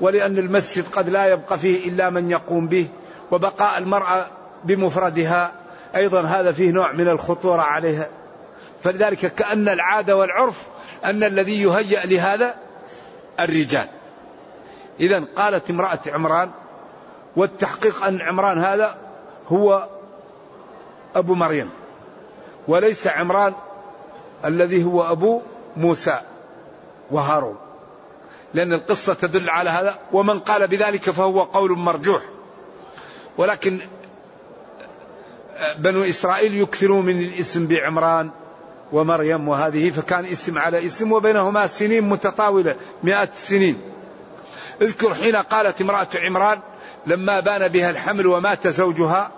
ولأن 0.00 0.38
المسجد 0.38 0.84
قد 0.92 1.08
لا 1.08 1.26
يبقى 1.26 1.58
فيه 1.58 1.88
إلا 1.88 2.10
من 2.10 2.30
يقوم 2.30 2.66
به 2.66 2.88
وبقاء 3.30 3.78
المرأة 3.78 4.26
بمفردها 4.64 5.52
أيضا 5.96 6.20
هذا 6.20 6.52
فيه 6.52 6.70
نوع 6.70 6.92
من 6.92 7.08
الخطورة 7.08 7.62
عليها. 7.62 8.08
فلذلك 8.82 9.34
كأن 9.34 9.68
العادة 9.68 10.16
والعرف 10.16 10.66
أن 11.04 11.24
الذي 11.24 11.62
يهيأ 11.62 12.06
لهذا 12.06 12.54
الرجال. 13.40 13.88
إذا 15.00 15.24
قالت 15.36 15.70
امرأة 15.70 16.00
عمران 16.06 16.50
والتحقيق 17.36 18.04
أن 18.04 18.20
عمران 18.20 18.58
هذا 18.58 18.96
هو 19.48 19.88
أبو 21.14 21.34
مريم 21.34 21.70
وليس 22.68 23.06
عمران 23.06 23.52
الذي 24.44 24.84
هو 24.84 25.12
أبو 25.12 25.42
موسى 25.76 26.20
وهارون. 27.10 27.63
لأن 28.54 28.72
القصة 28.72 29.14
تدل 29.14 29.50
على 29.50 29.70
هذا 29.70 29.98
ومن 30.12 30.40
قال 30.40 30.66
بذلك 30.66 31.10
فهو 31.10 31.42
قول 31.42 31.70
مرجوح. 31.78 32.22
ولكن 33.38 33.78
بنو 35.78 36.04
إسرائيل 36.04 36.54
يكثرون 36.54 37.04
من 37.04 37.22
الاسم 37.22 37.66
بعمران 37.66 38.30
ومريم 38.92 39.48
وهذه 39.48 39.90
فكان 39.90 40.24
اسم 40.24 40.58
على 40.58 40.86
اسم 40.86 41.12
وبينهما 41.12 41.66
سنين 41.66 42.04
متطاولة 42.04 42.76
مئات 43.02 43.32
السنين. 43.32 43.80
اذكر 44.82 45.14
حين 45.14 45.36
قالت 45.36 45.80
امرأة 45.80 46.08
عمران 46.14 46.58
لما 47.06 47.40
بان 47.40 47.68
بها 47.68 47.90
الحمل 47.90 48.26
ومات 48.26 48.68
زوجها 48.68 49.30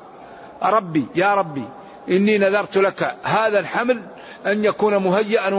ربي 0.63 1.07
يا 1.15 1.35
ربي 1.35 1.65
إني 2.11 2.39
نذرت 2.39 2.79
لك 2.79 3.17
هذا 3.23 3.59
الحمل 3.59 4.03
أن 4.47 4.65
يكون 4.65 4.97
مهيئا 4.97 5.55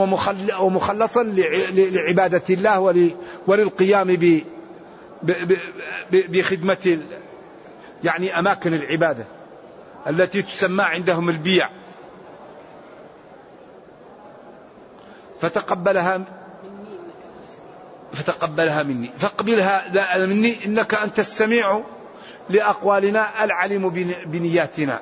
ومخلصا 0.60 1.24
لعبادة 1.74 2.44
الله 2.50 2.80
وللقيام 3.48 4.40
بخدمة 6.12 7.00
يعني 8.04 8.40
أماكن 8.40 8.74
العبادة 8.74 9.26
التي 10.08 10.42
تسمى 10.42 10.84
عندهم 10.84 11.30
البيع. 11.30 11.70
فتقبلها 15.42 16.22
فتقبلها 18.14 18.84
مني. 18.84 19.12
فاقبلها 19.18 20.26
مني 20.26 20.66
إنك 20.66 20.94
أنت 20.94 21.20
السميع 21.20 21.82
لأقوالنا 22.50 23.44
العليم 23.44 23.90
بنياتنا. 24.26 25.00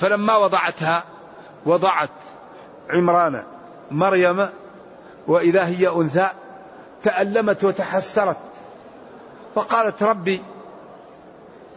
فلما 0.00 0.36
وضعتها 0.36 1.04
وضعت 1.66 2.10
عمران 2.90 3.42
مريم 3.90 4.48
وإذا 5.26 5.66
هي 5.66 5.88
أنثى 5.88 6.28
تألمت 7.02 7.64
وتحسرت 7.64 8.38
فقالت 9.54 10.02
ربي 10.02 10.42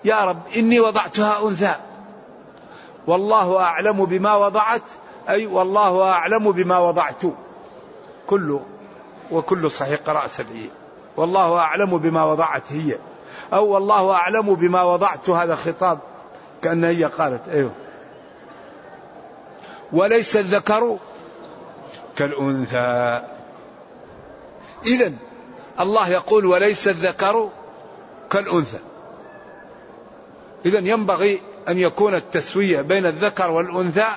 يا 0.03 0.25
رب 0.25 0.39
إني 0.55 0.79
وضعتها 0.79 1.47
أنثى. 1.49 1.75
والله 3.07 3.59
أعلم 3.59 4.05
بما 4.05 4.35
وضعت 4.35 4.81
أي 5.29 5.45
والله 5.45 6.11
أعلم 6.11 6.51
بما 6.51 6.79
وضعت. 6.79 7.23
كل 8.27 8.59
وكل 9.31 9.71
صحيح 9.71 9.99
قراءة 9.99 10.27
سبعية 10.27 10.69
والله 11.17 11.57
أعلم 11.57 11.97
بما 11.97 12.25
وضعت 12.25 12.71
هي. 12.73 12.97
أو 13.53 13.67
والله 13.67 14.13
أعلم 14.13 14.55
بما 14.55 14.83
وضعت 14.83 15.29
هذا 15.29 15.55
خطاب. 15.55 15.99
كأن 16.61 16.83
هي 16.83 17.05
قالت 17.05 17.49
أيوه. 17.49 17.71
وليس 19.93 20.35
الذكر 20.35 20.97
كالأنثى. 22.15 23.21
إذا 24.85 25.13
الله 25.79 26.09
يقول 26.09 26.45
وليس 26.45 26.87
الذكر 26.87 27.49
كالأنثى. 28.29 28.79
إذا 30.65 30.79
ينبغي 30.79 31.41
أن 31.67 31.77
يكون 31.77 32.15
التسوية 32.15 32.81
بين 32.81 33.05
الذكر 33.05 33.51
والأنثى 33.51 34.07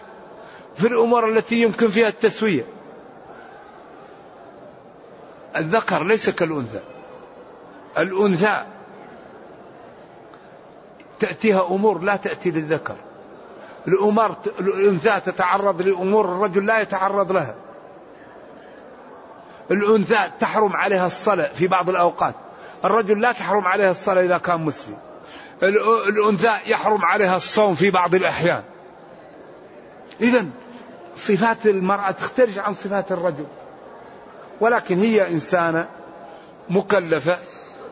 في 0.74 0.86
الأمور 0.86 1.28
التي 1.28 1.62
يمكن 1.62 1.88
فيها 1.88 2.08
التسوية. 2.08 2.66
الذكر 5.56 6.04
ليس 6.04 6.30
كالأنثى. 6.30 6.80
الأنثى 7.98 8.64
تأتيها 11.20 11.66
أمور 11.66 11.98
لا 11.98 12.16
تأتي 12.16 12.50
للذكر. 12.50 12.96
الأمور 13.88 14.36
الأنثى 14.60 15.20
تتعرض 15.20 15.82
لأمور 15.82 16.24
الرجل 16.24 16.66
لا 16.66 16.80
يتعرض 16.80 17.32
لها. 17.32 17.54
الأنثى 19.70 20.30
تحرم 20.40 20.76
عليها 20.76 21.06
الصلاة 21.06 21.52
في 21.52 21.66
بعض 21.66 21.88
الأوقات. 21.88 22.34
الرجل 22.84 23.20
لا 23.20 23.32
تحرم 23.32 23.66
عليها 23.66 23.90
الصلاة 23.90 24.22
إذا 24.22 24.38
كان 24.38 24.60
مسلم. 24.60 24.96
الأنثى 26.08 26.52
يحرم 26.66 27.04
عليها 27.04 27.36
الصوم 27.36 27.74
في 27.74 27.90
بعض 27.90 28.14
الأحيان. 28.14 28.62
إذا 30.20 30.46
صفات 31.16 31.66
المرأة 31.66 32.10
تختلف 32.10 32.58
عن 32.58 32.74
صفات 32.74 33.12
الرجل. 33.12 33.46
ولكن 34.60 34.98
هي 34.98 35.28
إنسانة 35.28 35.88
مكلفة 36.70 37.38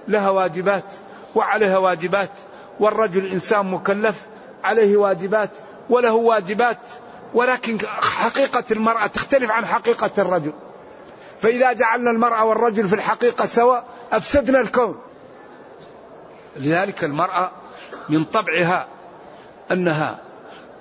لها 0.09 0.31
واجبات 0.31 0.85
وعليها 1.35 1.79
واجبات 1.79 2.31
والرجل 2.81 3.27
إنسان 3.27 3.67
مكلف 3.67 4.23
عليه 4.65 4.97
واجبات 4.97 5.51
وله 5.90 6.12
واجبات 6.12 6.79
ولكن 7.35 7.79
حقيقة 8.03 8.64
المرأة 8.71 9.07
تختلف 9.07 9.51
عن 9.51 9.66
حقيقة 9.66 10.11
الرجل. 10.18 10.53
فإذا 11.40 11.73
جعلنا 11.73 12.11
المرأة 12.11 12.45
والرجل 12.45 12.88
في 12.88 12.95
الحقيقة 12.95 13.47
سواء 13.47 13.85
أفسدنا 14.12 14.61
الكون. 14.61 14.99
لذلك 16.57 17.05
المرأة 17.05 17.51
من 18.09 18.25
طبعها 18.25 18.87
أنها 19.73 20.18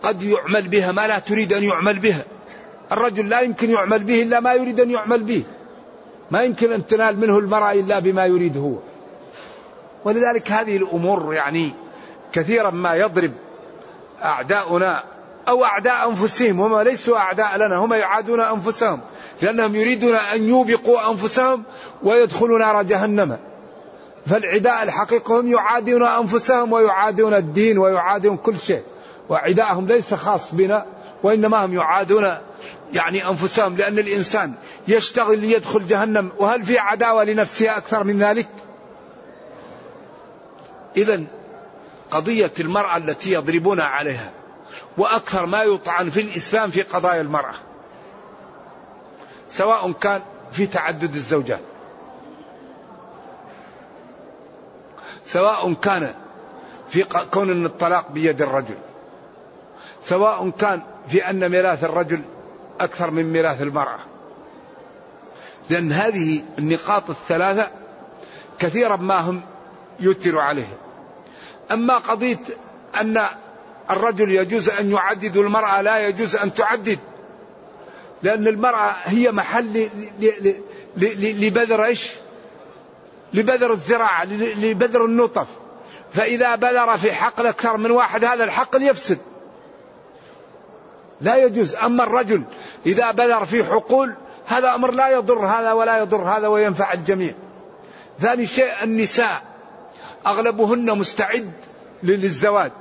قد 0.01 0.23
يعمل 0.23 0.67
بها 0.67 0.91
ما 0.91 1.07
لا 1.07 1.19
تريد 1.19 1.53
أن 1.53 1.63
يعمل 1.63 1.99
بها. 1.99 2.23
الرجل 2.91 3.29
لا 3.29 3.41
يمكن 3.41 3.71
يعمل 3.71 4.03
به 4.03 4.23
إلا 4.23 4.39
ما 4.39 4.53
يريد 4.53 4.79
أن 4.79 4.91
يعمل 4.91 5.23
به. 5.23 5.43
ما 6.31 6.41
يمكن 6.41 6.71
أن 6.71 6.87
تنال 6.87 7.19
منه 7.19 7.39
المرأة 7.39 7.71
إلا 7.71 7.99
بما 7.99 8.25
يريد 8.25 8.57
هو. 8.57 8.75
ولذلك 10.05 10.51
هذه 10.51 10.77
الأمور 10.77 11.33
يعني 11.33 11.71
كثيرا 12.33 12.69
ما 12.69 12.95
يضرب 12.95 13.33
أعداؤنا 14.23 15.03
أو 15.47 15.65
أعداء 15.65 16.09
أنفسهم 16.09 16.61
هم 16.61 16.79
ليسوا 16.79 17.17
أعداء 17.17 17.57
لنا 17.57 17.75
هم 17.75 17.93
يعادون 17.93 18.39
أنفسهم 18.39 18.99
لأنهم 19.41 19.75
يريدون 19.75 20.15
أن 20.15 20.43
يوبقوا 20.43 21.11
أنفسهم 21.11 21.63
ويدخلوا 22.03 22.59
نار 22.59 22.83
جهنم. 22.83 23.37
فالعداء 24.25 24.83
الحقيقة 24.83 25.39
هم 25.39 25.47
يعادون 25.47 26.03
أنفسهم 26.03 26.73
ويعادون 26.73 27.33
الدين 27.33 27.77
ويعادون 27.77 28.37
كل 28.37 28.59
شيء 28.59 28.83
وعداءهم 29.29 29.87
ليس 29.87 30.13
خاص 30.13 30.53
بنا 30.53 30.85
وإنما 31.23 31.65
هم 31.65 31.73
يعادون 31.73 32.37
يعني 32.93 33.27
أنفسهم 33.29 33.77
لأن 33.77 33.99
الإنسان 33.99 34.53
يشتغل 34.87 35.39
ليدخل 35.39 35.87
جهنم. 35.87 36.31
وهل 36.37 36.63
في 36.63 36.79
عداوة 36.79 37.23
لنفسها 37.23 37.77
أكثر 37.77 38.03
من 38.03 38.17
ذلك؟ 38.17 38.47
إذا 40.97 41.23
قضية 42.11 42.51
المرأة 42.59 42.97
التي 42.97 43.33
يضربون 43.33 43.79
عليها 43.79 44.31
وأكثر 44.97 45.45
ما 45.45 45.63
يطعن 45.63 46.09
في 46.09 46.21
الإسلام 46.21 46.71
في 46.71 46.81
قضايا 46.81 47.21
المرأة 47.21 47.53
سواء 49.49 49.91
كان 49.91 50.21
في 50.51 50.67
تعدد 50.67 51.15
الزوجات 51.15 51.59
سواء 55.25 55.73
كان 55.73 56.13
في 56.89 57.03
كون 57.31 57.49
أن 57.49 57.65
الطلاق 57.65 58.11
بيد 58.11 58.41
الرجل 58.41 58.75
سواء 60.01 60.49
كان 60.49 60.81
في 61.07 61.29
أن 61.29 61.49
ميراث 61.49 61.83
الرجل 61.83 62.21
أكثر 62.79 63.11
من 63.11 63.31
ميراث 63.31 63.61
المرأة. 63.61 63.99
لأن 65.69 65.91
هذه 65.91 66.41
النقاط 66.59 67.09
الثلاثة 67.09 67.71
كثيرا 68.59 68.95
ما 68.95 69.19
هم 69.19 69.41
يتر 69.99 70.39
عليه 70.39 70.77
أما 71.71 71.97
قضية 71.97 72.39
أن 73.01 73.25
الرجل 73.89 74.31
يجوز 74.31 74.69
أن 74.69 74.91
يعدد 74.91 75.37
والمرأة 75.37 75.81
لا 75.81 76.07
يجوز 76.07 76.35
أن 76.35 76.53
تعدد 76.53 76.99
لأن 78.23 78.47
المرأة 78.47 78.95
هي 79.03 79.31
محل 79.31 79.89
لبذر 80.97 81.85
إيش؟ 81.85 82.11
لبذر 83.33 83.71
الزراعة 83.71 84.25
لبذر 84.25 85.05
النطف. 85.05 85.47
فإذا 86.13 86.55
بذر 86.55 86.97
في 86.97 87.11
حقل 87.11 87.47
أكثر 87.47 87.77
من 87.77 87.91
واحد 87.91 88.25
هذا 88.25 88.43
الحقل 88.43 88.83
يفسد. 88.83 89.17
لا 91.21 91.35
يجوز. 91.35 91.75
أما 91.75 92.03
الرجل 92.03 92.43
إذا 92.85 93.11
بذر 93.11 93.45
في 93.45 93.63
حقول 93.63 94.13
هذا 94.45 94.75
أمر 94.75 94.91
لا 94.91 95.09
يضر 95.09 95.45
هذا 95.45 95.71
ولا 95.71 95.97
يضر 95.97 96.23
هذا 96.23 96.47
وينفع 96.47 96.93
الجميع. 96.93 97.33
ثاني 98.19 98.47
شيء 98.47 98.83
النساء. 98.83 99.50
أغلبهن 100.27 100.97
مستعد 100.97 101.51
للزواج 102.03 102.71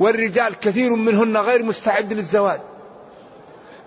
والرجال 0.00 0.54
كثير 0.58 0.94
منهن 0.94 1.36
غير 1.36 1.62
مستعد 1.62 2.12
للزواج. 2.12 2.60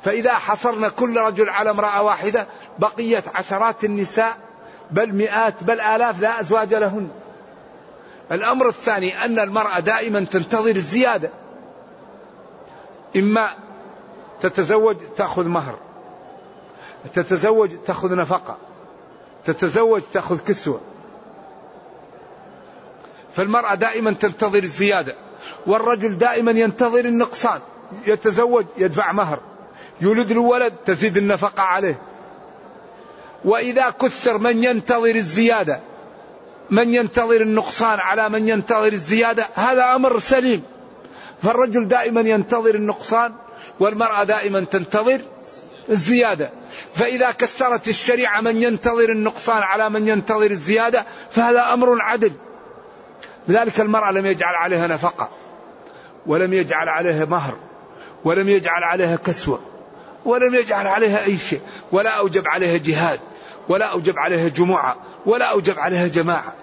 فإذا 0.02 0.34
حصرنا 0.34 0.89
كل 0.89 1.17
رجل 1.17 1.49
على 1.49 1.69
امرأة 1.69 2.02
واحدة 2.02 2.47
بقيت 2.80 3.23
عشرات 3.36 3.84
النساء 3.84 4.38
بل 4.91 5.15
مئات 5.15 5.63
بل 5.63 5.80
آلاف 5.80 6.21
لا 6.21 6.39
أزواج 6.39 6.73
لهن. 6.73 7.10
الأمر 8.32 8.67
الثاني 8.67 9.26
أن 9.26 9.39
المرأة 9.39 9.80
دائما 9.80 10.19
تنتظر 10.19 10.76
الزيادة. 10.76 11.30
إما 13.15 13.49
تتزوج 14.41 14.97
تأخذ 15.15 15.47
مهر 15.47 15.80
تتزوج 17.13 17.69
تأخذ 17.86 18.15
نفقة 18.15 18.58
تتزوج 19.45 20.02
تأخذ 20.13 20.39
كسوة. 20.39 20.82
فالمرأة 23.36 23.76
دائما 23.76 24.12
تنتظر 24.12 24.63
الزيادة 24.63 25.15
والرجل 25.67 26.17
دائما 26.17 26.52
ينتظر 26.52 27.00
النقصان 27.00 27.62
يتزوج 28.08 28.65
يدفع 28.78 29.12
مهر 29.12 29.39
يولد 30.02 30.32
له 30.32 30.41
ولد 30.41 30.74
تزيد 30.86 31.17
النفقة 31.17 31.63
عليه. 31.63 32.02
وإذا 33.46 33.89
كثر 33.89 34.38
من 34.38 34.63
ينتظر 34.63 35.15
الزيادة 35.15 35.80
من 36.69 36.93
ينتظر 36.93 37.41
النقصان 37.41 38.00
على 38.00 38.30
من 38.30 38.50
ينتظر 38.50 38.93
الزيادة 38.93 39.48
هذا 39.54 39.96
أمر 39.96 40.19
سليم. 40.19 40.63
فالرجل 41.41 41.88
دائما 41.88 42.22
ينتظر 42.22 42.76
النقصان 42.76 43.34
والمرأة 43.80 44.24
دائما 44.24 44.60
تنتظر 44.60 45.22
الزيادة. 45.89 46.52
فإذا 46.93 47.32
كثرت 47.32 47.88
الشريعة 47.88 48.41
من 48.41 48.63
ينتظر 48.63 49.12
النقصان 49.12 49.63
على 49.63 49.89
من 49.89 50.08
ينتظر 50.08 50.52
الزيادة 50.52 51.06
فهذا 51.32 51.74
أمر 51.74 52.02
عدل. 52.02 52.32
لذلك 53.47 53.79
المرأة 53.82 54.12
لم 54.12 54.25
يجعل 54.25 54.56
عليها 54.56 54.88
نفقة 54.88 55.29
ولم 56.25 56.53
يجعل 56.53 56.89
عليها 56.89 57.25
مهر 57.25 57.56
ولم 58.25 58.49
يجعل 58.49 58.84
عليها 58.84 59.15
كسوة 59.15 59.60
ولم 60.25 60.56
يجعل 60.56 60.88
عليها 60.88 61.25
أي 61.25 61.38
شيء 61.38 61.62
ولا 61.91 62.10
أوجب 62.10 62.47
عليها 62.47 62.77
جهاد 62.77 63.19
ولا 63.69 63.86
أوجب 63.86 64.19
عليها 64.19 64.47
جمعة 64.47 64.97
ولا 65.25 65.51
أوجب 65.51 65.79
عليها 65.79 66.08
جماعة. 66.08 66.53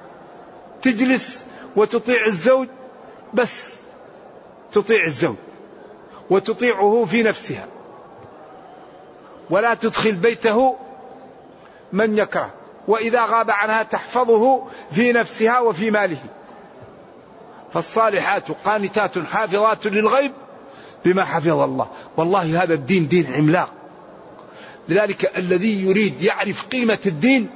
تجلس 0.82 1.46
وتطيع 1.76 2.26
الزوج 2.26 2.68
بس 3.34 3.76
تطيع 4.72 5.04
الزوج 5.04 5.36
وتطيعه 6.30 7.06
في 7.10 7.22
نفسها. 7.22 7.66
ولا 9.50 9.74
تدخل 9.74 10.12
بيته 10.12 10.76
من 11.92 12.18
يكره 12.18 12.50
وإذا 12.88 13.24
غاب 13.24 13.50
عنها 13.50 13.82
تحفظه 13.82 14.66
في 14.92 15.12
نفسها 15.12 15.60
وفي 15.60 15.90
ماله. 15.90 16.18
فالصالحات 17.72 18.50
قانتات 18.64 19.18
حافظات 19.18 19.86
للغيب 19.86 20.32
بما 21.04 21.24
حفظ 21.24 21.48
الله. 21.48 21.88
والله 22.16 22.62
هذا 22.62 22.74
الدين 22.74 23.08
دين 23.08 23.34
عملاق. 23.34 23.72
لذلك 24.88 25.38
الذي 25.38 25.84
يريد 25.86 26.22
يعرف 26.22 26.66
قيمة 26.66 26.98
الدين 27.06 27.50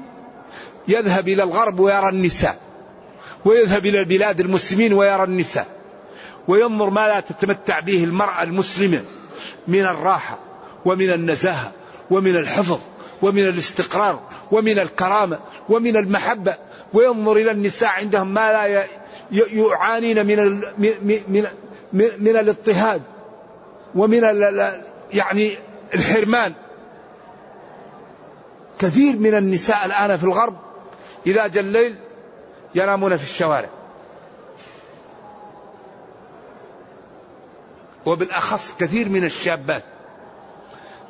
يذهب 0.88 1.28
إلى 1.28 1.42
الغرب 1.42 1.80
ويرى 1.80 2.08
النساء. 2.08 2.58
ويذهب 3.44 3.86
إلى 3.86 4.04
بلاد 4.04 4.40
المسلمين 4.40 4.92
ويرى 4.92 5.24
النساء. 5.24 5.66
وينظر 6.48 6.90
ما 6.90 7.08
لا 7.08 7.20
تتمتع 7.20 7.80
به 7.80 8.04
المرأة 8.04 8.42
المسلمة 8.42 9.02
من 9.68 9.80
الراحة 9.80 10.38
ومن 10.84 11.10
النزاهة 11.10 11.72
ومن 12.10 12.36
الحفظ 12.36 12.78
ومن 13.22 13.48
الاستقرار 13.48 14.20
ومن 14.50 14.78
الكرامة 14.78 15.38
ومن 15.68 15.96
المحبة. 15.96 16.56
وينظر 16.92 17.32
إلى 17.32 17.50
النساء 17.50 17.88
عندهم 17.88 18.34
ما 18.34 18.52
لا 18.52 18.86
يعانين 19.30 20.26
من 20.26 20.60
من 20.78 21.46
من, 21.92 22.08
من 22.18 22.36
الاضطهاد 22.36 23.02
ومن 23.94 24.22
يعني 25.12 25.58
الحرمان. 25.94 26.52
كثير 28.78 29.16
من 29.16 29.34
النساء 29.34 29.86
الآن 29.86 30.16
في 30.16 30.24
الغرب 30.24 30.56
إذا 31.26 31.46
جاء 31.46 31.64
الليل 31.64 31.96
ينامون 32.74 33.16
في 33.16 33.22
الشوارع. 33.22 33.68
وبالأخص 38.06 38.74
كثير 38.78 39.08
من 39.08 39.24
الشابات. 39.24 39.84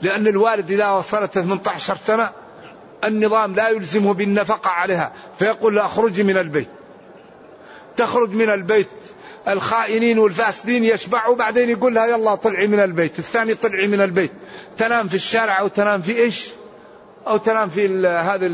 لأن 0.02 0.26
الوالد 0.26 0.70
إذا 0.70 0.90
وصلت 0.90 1.38
18 1.38 1.96
سنة 1.96 2.30
النظام 3.04 3.54
لا 3.54 3.68
يلزمه 3.68 4.14
بالنفقة 4.14 4.70
عليها. 4.70 5.12
فيقول 5.38 5.76
لا 5.76 5.84
أخرجي 5.84 6.22
من 6.22 6.36
البيت. 6.36 6.68
تخرج 7.96 8.30
من 8.30 8.50
البيت 8.50 8.88
الخائنين 9.48 10.18
والفاسدين 10.18 10.84
يشبعوا 10.84 11.36
بعدين 11.36 11.68
يقول 11.68 11.94
لها 11.94 12.06
يلا 12.06 12.34
طلعي 12.34 12.66
من 12.66 12.80
البيت 12.80 13.18
الثاني 13.18 13.54
طلعي 13.54 13.86
من 13.86 14.00
البيت. 14.00 14.32
تنام 14.78 15.08
في 15.08 15.14
الشارع 15.14 15.60
أو 15.60 15.68
تنام 15.68 16.02
في 16.02 16.16
إيش؟ 16.16 16.50
أو 17.26 17.36
تنام 17.36 17.68
في 17.68 18.06
هذا 18.06 18.46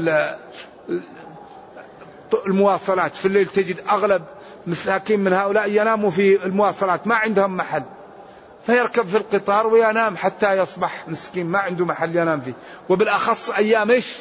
المواصلات. 2.47 3.15
في 3.15 3.27
الليل 3.27 3.47
تجد 3.47 3.81
أغلب 3.91 4.23
مساكين 4.67 5.21
من 5.21 5.33
هؤلاء 5.33 5.71
يناموا 5.71 6.11
في 6.11 6.45
المواصلات 6.45 7.07
ما 7.07 7.15
عندهم 7.15 7.57
محل. 7.57 7.83
فيركب 8.67 9.07
في 9.07 9.17
القطار 9.17 9.67
وينام 9.67 10.17
حتى 10.17 10.57
يصبح 10.59 11.09
مسكين 11.09 11.47
ما 11.47 11.59
عنده 11.59 11.85
محل 11.85 12.17
ينام 12.17 12.41
فيه. 12.41 12.53
وبالأخص 12.89 13.51
أيام 13.51 13.91
إيش؟ 13.91 14.17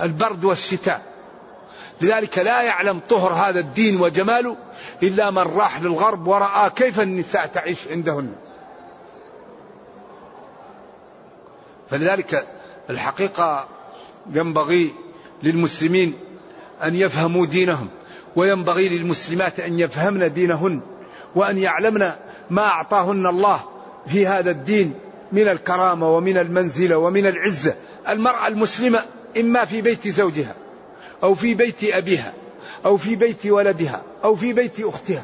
البرد 0.00 0.44
والشتاء. 0.44 1.09
لذلك 2.00 2.38
لا 2.38 2.62
يعلم 2.62 3.00
طهر 3.08 3.32
هذا 3.32 3.60
الدين 3.60 4.00
وجماله 4.00 4.56
إلا 5.02 5.30
من 5.30 5.38
راح 5.38 5.82
للغرب 5.82 6.26
ورأى 6.26 6.70
كيف 6.70 7.00
النساء 7.00 7.46
تعيش 7.46 7.88
عندهن. 7.88 8.32
فلذلك 11.90 12.46
الحقيقة 12.90 13.68
ينبغي 14.32 14.94
للمسلمين 15.42 16.14
أن 16.82 16.94
يفهموا 16.94 17.46
دينهم 17.46 17.88
وينبغي 18.36 18.88
للمسلمات 18.88 19.60
أن 19.60 19.78
يفهمن 19.78 20.32
دينهن 20.32 20.80
وأن 21.34 21.58
يعلمن 21.58 22.10
ما 22.50 22.62
أعطاهن 22.62 23.26
الله 23.26 23.60
في 24.06 24.26
هذا 24.26 24.50
الدين 24.50 24.94
من 25.32 25.48
الكرامة 25.48 26.16
ومن 26.16 26.36
المنزلة 26.38 26.96
ومن 26.96 27.26
العزة. 27.26 27.74
المرأة 28.08 28.48
المسلمة 28.48 29.04
إما 29.40 29.64
في 29.64 29.82
بيت 29.82 30.08
زوجها 30.08 30.54
أو 31.22 31.34
في 31.34 31.54
بيت 31.54 31.84
أبيها 31.84 32.32
أو 32.84 32.96
في 32.96 33.16
بيت 33.16 33.46
ولدها 33.46 34.02
أو 34.24 34.36
في 34.36 34.52
بيت 34.52 34.80
أختها 34.80 35.22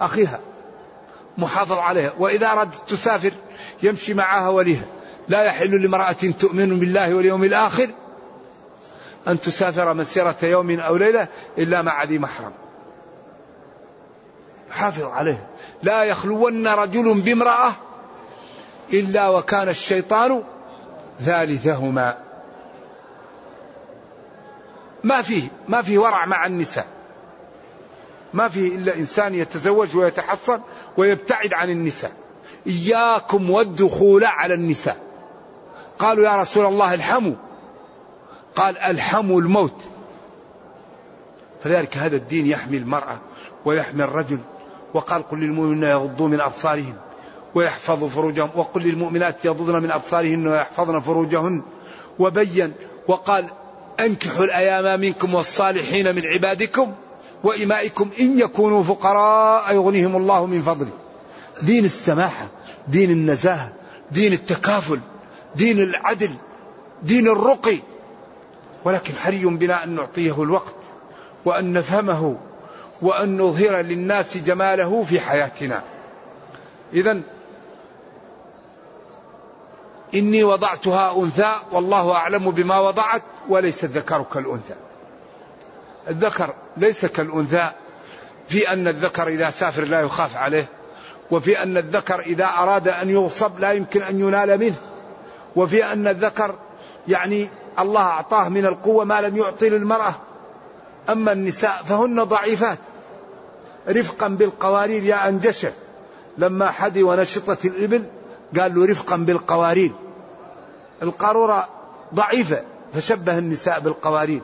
أخيها. 0.00 0.40
محافظ 1.38 1.78
عليها. 1.78 2.12
وإذا 2.18 2.52
أردت 2.52 2.74
تسافر 2.88 3.32
يمشي 3.82 4.14
معها 4.14 4.48
وليها. 4.48 4.84
لا 5.28 5.42
يحل 5.42 5.82
لامرأة 5.82 6.12
تؤمن 6.40 6.78
بالله 6.78 7.14
واليوم 7.14 7.44
الآخر 7.44 7.90
أن 9.28 9.40
تسافر 9.40 9.94
مسيرة 9.94 10.36
يوم 10.42 10.80
أو 10.80 10.96
ليلة 10.96 11.28
إلا 11.58 11.82
مع 11.82 12.04
ذي 12.04 12.18
محرم. 12.18 12.52
حافظ 14.70 15.04
عليه 15.04 15.46
لا 15.82 16.04
يخلون 16.04 16.66
رجل 16.66 17.20
بامرأة 17.20 17.72
إلا 18.92 19.28
وكان 19.28 19.68
الشيطان 19.68 20.42
ثالثهما. 21.20 22.18
ما 25.04 25.22
فيه 25.22 25.48
ما 25.68 25.82
فيه 25.82 25.98
ورع 25.98 26.26
مع 26.26 26.46
النساء. 26.46 26.86
ما 28.34 28.48
فيه 28.48 28.76
إلا 28.76 28.96
إنسان 28.96 29.34
يتزوج 29.34 29.96
ويتحصن 29.96 30.60
ويبتعد 30.96 31.54
عن 31.54 31.70
النساء. 31.70 32.12
إياكم 32.66 33.50
والدخول 33.50 34.24
على 34.24 34.54
النساء. 34.54 34.96
قالوا 35.98 36.24
يا 36.24 36.40
رسول 36.40 36.66
الله 36.66 36.94
الحموا 36.94 37.34
قال 38.56 38.78
الحموا 38.78 39.40
الموت. 39.40 39.82
فلذلك 41.62 41.96
هذا 41.96 42.16
الدين 42.16 42.46
يحمي 42.46 42.76
المرأة 42.76 43.18
ويحمي 43.64 44.04
الرجل. 44.04 44.38
وقال 44.94 45.28
قل 45.28 45.38
للمؤمنين 45.38 45.82
يغضوا 45.82 46.28
من 46.28 46.40
أبصارهم 46.40 46.96
ويحفظوا 47.54 48.08
فروجهم. 48.08 48.50
وقل 48.54 48.82
للمؤمنات 48.82 49.44
يغضضن 49.44 49.82
من 49.82 49.90
أبصارهن 49.90 50.46
ويحفظن 50.46 51.00
فروجهن. 51.00 51.62
وبين 52.18 52.72
وقال 53.08 53.50
أنكحوا 54.00 54.44
الأيام 54.44 55.00
منكم 55.00 55.34
والصالحين 55.34 56.14
من 56.14 56.22
عبادكم 56.26 56.94
وإمائكم 57.44 58.10
إن 58.20 58.38
يكونوا 58.38 58.82
فقراء 58.82 59.74
يغنيهم 59.74 60.16
الله 60.16 60.46
من 60.46 60.62
فضله. 60.62 60.90
دين 61.62 61.84
السماحة 61.84 62.46
دين 62.88 63.10
النزاهة 63.10 63.72
دين 64.10 64.32
التكافل 64.32 65.00
دين 65.56 65.82
العدل 65.82 66.30
دين 67.02 67.28
الرقي. 67.28 67.78
ولكن 68.84 69.14
حري 69.14 69.44
بنا 69.44 69.84
أن 69.84 69.94
نعطيه 69.94 70.42
الوقت 70.42 70.74
وأن 71.44 71.72
نفهمه 71.72 72.36
وأن 73.02 73.40
نظهر 73.40 73.80
للناس 73.80 74.36
جماله 74.36 75.04
في 75.04 75.20
حياتنا. 75.20 75.82
إذا 76.92 77.20
إني 80.14 80.44
وضعتها 80.44 81.22
أنثى 81.22 81.54
والله 81.72 82.12
أعلم 82.12 82.50
بما 82.50 82.78
وضعت. 82.78 83.22
وليس 83.48 83.84
الذكر 83.84 84.22
كالأنثى. 84.34 84.74
الذكر 86.08 86.54
ليس 86.76 87.06
كالأنثى 87.06 87.70
في 88.48 88.72
أن 88.72 88.88
الذكر 88.88 89.28
إذا 89.28 89.50
سافر 89.50 89.84
لا 89.84 90.00
يخاف 90.00 90.36
عليه 90.36 90.66
وفي 91.30 91.62
أن 91.62 91.76
الذكر 91.76 92.20
إذا 92.20 92.46
أراد 92.46 92.88
أن 92.88 93.10
يغصب 93.10 93.58
لا 93.58 93.72
يمكن 93.72 94.02
أن 94.02 94.20
ينال 94.20 94.58
منه 94.58 94.76
وفي 95.56 95.84
أن 95.84 96.08
الذكر 96.08 96.54
يعني 97.08 97.48
الله 97.78 98.00
أعطاه 98.00 98.48
من 98.48 98.66
القوة 98.66 99.04
ما 99.04 99.20
لم 99.20 99.36
يعطي 99.36 99.68
للمرأة. 99.68 100.14
أما 101.10 101.32
النساء 101.32 101.82
فهن 101.88 102.24
ضعيفات. 102.24 102.78
رفقا 103.88 104.28
بالقوارير 104.28 105.02
يا 105.02 105.28
أنجشة. 105.28 105.72
لما 106.38 106.70
حدي 106.70 107.02
ونشطت 107.02 107.64
الإبل 107.64 108.04
قال 108.58 108.74
له 108.74 108.86
رفقا 108.86 109.16
بالقوارير. 109.16 109.92
القارورة 111.02 111.68
ضعيفة. 112.14 112.62
فشبه 112.94 113.38
النساء 113.38 113.80
بالقوارير. 113.80 114.40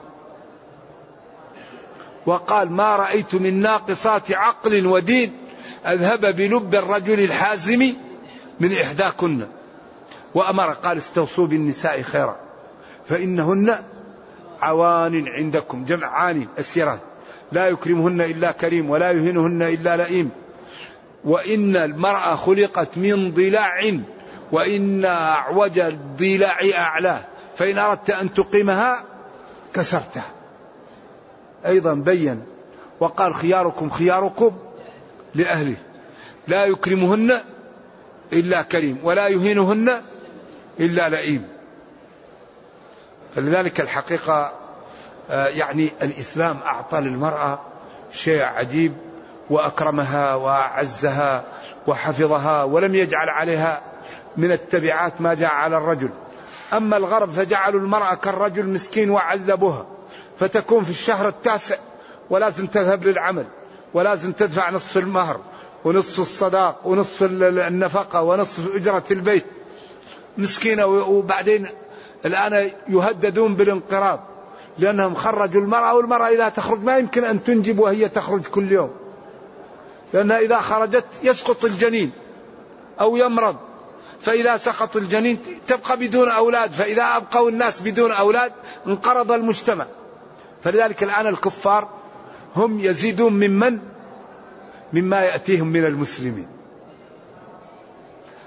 وقال 2.26 2.72
ما 2.72 2.96
رأيت 2.96 3.34
من 3.34 3.60
ناقصات 3.60 4.32
عقل 4.32 4.86
ودين 4.86 5.32
أذهب 5.86 6.20
بلب 6.36 6.74
الرجل 6.74 7.20
الحازم 7.20 7.94
من 8.60 8.72
إحداكن. 8.72 9.46
وأمر 10.34 10.70
قال 10.72 10.98
استوصوا 10.98 11.46
بالنساء 11.46 12.02
خيرا 12.02 12.36
فإنهن 13.06 13.78
عوان 14.62 15.28
عندكم 15.28 15.84
جمع 15.84 16.06
عاني 16.06 16.48
السيرات. 16.58 17.00
لا 17.52 17.68
يكرمهن 17.68 18.20
إلا 18.20 18.52
كريم 18.52 18.90
ولا 18.90 19.10
يهنهن 19.10 19.62
إلا 19.62 19.96
لئيم. 19.96 20.30
وإن 21.24 21.76
المرأة 21.76 22.36
خلقت 22.36 22.88
من 22.96 23.32
ضلع 23.32 24.00
وإن 24.52 25.04
أعوج 25.04 25.78
الضلع 25.78 26.58
أعلاه. 26.74 27.29
فإن 27.60 27.78
أردت 27.78 28.10
أن 28.10 28.34
تقيمها 28.34 29.04
كسرتها. 29.74 30.30
أيضا 31.66 31.94
بين 31.94 32.42
وقال 33.00 33.34
خياركم 33.34 33.90
خياركم 33.90 34.58
لأهله. 35.34 35.76
لا 36.48 36.64
يكرمهن 36.64 37.40
إلا 38.32 38.62
كريم 38.62 38.98
ولا 39.02 39.28
يهينهن 39.28 40.02
إلا 40.80 41.08
لئيم. 41.08 41.48
فلذلك 43.36 43.80
الحقيقة 43.80 44.52
آه، 45.30 45.48
يعني 45.48 45.90
الإسلام 46.02 46.58
أعطى 46.66 47.00
للمرأة 47.00 47.60
شيء 48.12 48.42
عجيب 48.42 48.92
وأكرمها 49.50 50.34
وأعزها 50.34 51.44
وحفظها 51.86 52.64
ولم 52.64 52.94
يجعل 52.94 53.28
عليها 53.28 53.82
من 54.36 54.52
التبعات 54.52 55.20
ما 55.20 55.34
جاء 55.34 55.50
على 55.50 55.76
الرجل. 55.76 56.10
أما 56.72 56.96
الغرب 56.96 57.30
فجعلوا 57.30 57.80
المرأة 57.80 58.14
كالرجل 58.14 58.68
مسكين 58.68 59.10
وعذبوها 59.10 59.86
فتكون 60.38 60.84
في 60.84 60.90
الشهر 60.90 61.28
التاسع 61.28 61.76
ولازم 62.30 62.66
تذهب 62.66 63.04
للعمل 63.04 63.46
ولازم 63.94 64.32
تدفع 64.32 64.70
نصف 64.70 64.96
المهر 64.96 65.40
ونصف 65.84 66.20
الصداق 66.20 66.80
ونصف 66.84 67.22
النفقة 67.22 68.22
ونصف 68.22 68.76
أجرة 68.76 69.04
البيت. 69.10 69.44
مسكينة 70.38 70.86
وبعدين 70.86 71.66
الآن 72.26 72.70
يهددون 72.88 73.54
بالانقراض 73.54 74.20
لأنهم 74.78 75.14
خرجوا 75.14 75.60
المرأة 75.60 75.94
والمرأة 75.94 76.28
إذا 76.28 76.48
تخرج 76.48 76.84
ما 76.84 76.98
يمكن 76.98 77.24
أن 77.24 77.44
تنجب 77.44 77.78
وهي 77.78 78.08
تخرج 78.08 78.46
كل 78.46 78.72
يوم. 78.72 78.90
لأنها 80.12 80.38
إذا 80.38 80.58
خرجت 80.58 81.04
يسقط 81.22 81.64
الجنين 81.64 82.10
أو 83.00 83.16
يمرض. 83.16 83.56
فإذا 84.22 84.56
سقط 84.56 84.96
الجنين 84.96 85.38
تبقى 85.66 85.96
بدون 85.96 86.28
أولاد 86.28 86.72
فإذا 86.72 87.16
أبقوا 87.16 87.50
الناس 87.50 87.80
بدون 87.80 88.12
أولاد 88.12 88.52
انقرض 88.86 89.32
المجتمع. 89.32 89.86
فلذلك 90.62 91.02
الآن 91.02 91.26
الكفار 91.26 91.88
هم 92.56 92.80
يزيدون 92.80 93.32
ممن؟ 93.32 93.78
مما 94.92 95.20
يأتيهم 95.20 95.66
من 95.66 95.84
المسلمين. 95.84 96.46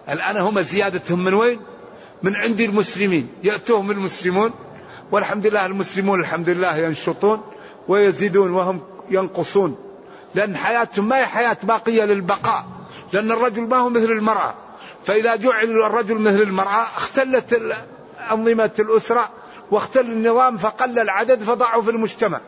الآن 0.10 0.38
هم 0.38 0.62
زيادتهم 0.62 1.24
من 1.24 1.34
وين؟ 1.34 1.60
من 2.24 2.36
عند 2.36 2.62
المسلمين. 2.62 3.28
يأتوهم 3.44 3.92
المسلمون 3.92 4.52
والحمد 5.12 5.48
لله 5.48 5.66
المسلمون 5.66 6.20
الحمد 6.20 6.50
لله 6.50 6.78
ينشطون 6.78 7.42
ويزيدون 7.88 8.52
وهم 8.52 8.82
ينقصون. 9.10 9.76
لأن 10.36 10.58
حياتهم 10.58 11.08
ما 11.08 11.18
هي 11.20 11.26
حياة 11.26 11.58
باقية 11.64 12.04
للبقاء 12.04 12.66
لأن 13.14 13.32
الرجل 13.32 13.62
ما 13.62 13.78
هو 13.78 13.90
مثل 13.90 14.12
المرأة. 14.12 14.56
فإذا 15.06 15.36
جعل 15.36 15.64
الرجل 15.64 16.18
مثل 16.18 16.42
المرأة 16.42 16.82
اختلت 16.82 17.76
أنظمة 18.32 18.72
الأسرة 18.80 19.30
واختل 19.72 20.06
النظام 20.06 20.58
فقل 20.58 21.00
العدد 21.00 21.44
فضعوا 21.44 21.82
في 21.82 21.92
المجتمع. 21.92 22.40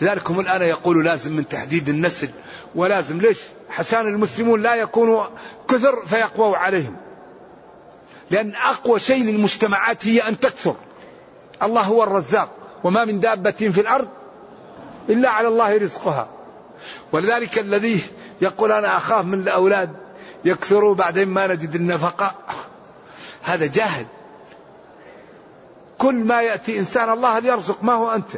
لذلك 0.00 0.30
هم 0.30 0.40
الآن 0.40 0.62
يقولوا 0.62 1.02
لازم 1.02 1.32
من 1.32 1.48
تحديد 1.48 1.88
النسل 1.88 2.28
ولازم 2.74 3.20
ليش؟ 3.20 3.38
حسان 3.70 4.06
المسلمون 4.06 4.62
لا 4.62 4.74
يكونوا 4.74 5.24
كثر 5.68 6.06
فيقووا 6.06 6.56
عليهم. 6.56 6.96
لأن 8.30 8.54
أقوى 8.54 8.98
شيء 8.98 9.24
للمجتمعات 9.24 10.06
هي 10.06 10.20
أن 10.20 10.40
تكثر. 10.40 10.76
الله 11.62 11.82
هو 11.82 12.02
الرزاق 12.02 12.50
وما 12.84 13.04
من 13.04 13.20
دابة 13.20 13.50
في 13.50 13.80
الأرض 13.80 14.08
إلا 15.08 15.30
على 15.30 15.48
الله 15.48 15.78
رزقها. 15.78 16.28
ولذلك 17.12 17.58
الذي 17.58 18.00
يقول 18.40 18.72
أنا 18.72 18.96
أخاف 18.96 19.24
من 19.24 19.40
الأولاد 19.40 20.07
يكثروا 20.44 20.94
بعدين 20.94 21.28
ما 21.28 21.46
نجد 21.46 21.74
النفقة. 21.74 22.34
هذا 23.42 23.66
جاهل. 23.66 24.06
كل 25.98 26.14
ما 26.14 26.42
يأتي 26.42 26.78
إنسان 26.78 27.10
الله 27.10 27.46
يرزق 27.46 27.84
ما 27.84 27.92
هو 27.92 28.14
أنت؟ 28.14 28.32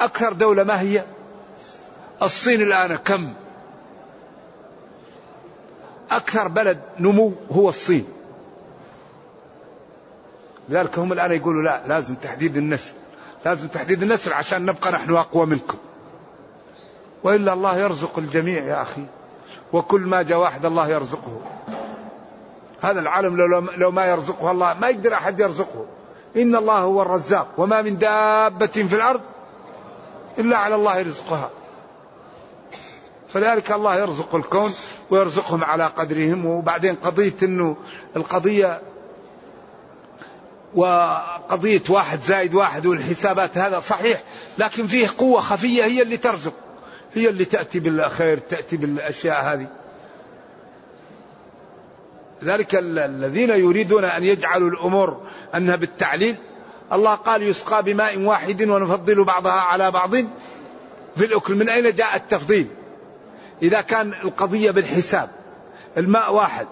أكثر 0.00 0.32
دولة 0.32 0.64
ما 0.64 0.80
هي؟ 0.80 1.04
الصين 2.22 2.62
الآن 2.62 2.96
كم؟ 2.96 3.34
أكثر 6.10 6.48
بلد 6.48 6.80
نمو 6.98 7.32
هو 7.52 7.68
الصين. 7.68 8.06
لذلك 10.68 10.98
هم 10.98 11.12
الآن 11.12 11.32
يقولوا 11.32 11.62
لا 11.62 11.82
لازم 11.86 12.14
تحديد 12.14 12.56
النسل. 12.56 12.92
لازم 13.44 13.68
تحديد 13.68 14.02
النسل 14.02 14.32
عشان 14.32 14.66
نبقى 14.66 14.92
نحن 14.92 15.16
أقوى 15.16 15.46
منكم. 15.46 15.78
وإلا 17.24 17.52
الله 17.52 17.78
يرزق 17.78 18.18
الجميع 18.18 18.64
يا 18.64 18.82
أخي. 18.82 19.06
وكل 19.72 20.00
ما 20.00 20.22
جاء 20.22 20.38
واحد 20.38 20.66
الله 20.66 20.88
يرزقه. 20.88 21.40
هذا 22.80 23.00
العالم 23.00 23.36
لو, 23.36 23.58
لو 23.76 23.90
ما 23.90 24.06
يرزقه 24.06 24.50
الله 24.50 24.74
ما 24.80 24.88
يقدر 24.88 25.14
أحد 25.14 25.40
يرزقه. 25.40 25.86
إن 26.36 26.56
الله 26.56 26.78
هو 26.78 27.02
الرزاق 27.02 27.48
وما 27.58 27.82
من 27.82 27.98
دابة 27.98 28.66
في 28.66 28.94
الأرض 28.94 29.20
إلا 30.38 30.56
على 30.56 30.74
الله 30.74 31.02
رزقها. 31.02 31.50
فلذلك 33.32 33.72
الله 33.72 33.96
يرزق 33.96 34.34
الكون 34.34 34.74
ويرزقهم 35.10 35.64
على 35.64 35.84
قدرهم 35.86 36.46
وبعدين 36.46 36.94
قضية 36.94 37.34
أنه 37.42 37.76
القضية 38.16 38.80
وقضية 40.74 41.82
واحد 41.88 42.20
زائد 42.20 42.54
واحد 42.54 42.86
والحسابات 42.86 43.58
هذا 43.58 43.80
صحيح 43.80 44.22
لكن 44.58 44.86
فيه 44.86 45.08
قوة 45.18 45.40
خفية 45.40 45.84
هي 45.84 46.02
اللي 46.02 46.16
ترزق. 46.16 46.52
هي 47.14 47.28
اللي 47.28 47.44
تأتي 47.44 47.80
بالخير 47.80 48.38
تأتي 48.38 48.76
بالأشياء 48.76 49.42
هذه. 49.42 49.66
ذلك 52.44 52.74
الذين 52.74 53.50
يريدون 53.50 54.04
أن 54.04 54.24
يجعلوا 54.24 54.70
الأمور 54.70 55.20
أنها 55.54 55.76
بالتعليل. 55.76 56.36
الله 56.92 57.14
قال 57.14 57.42
يسقى 57.42 57.82
بماء 57.82 58.18
واحد 58.18 58.62
ونفضل 58.62 59.24
بعضها 59.24 59.60
على 59.60 59.90
بعض. 59.90 60.14
في 61.16 61.24
الأكل 61.24 61.54
من 61.54 61.68
أين 61.68 61.94
جاء 61.94 62.16
التفضيل؟ 62.16 62.66
إذا 63.62 63.80
كان 63.80 64.12
القضية 64.24 64.70
بالحساب 64.70 65.30
الماء 65.96 66.34
واحد 66.34 66.66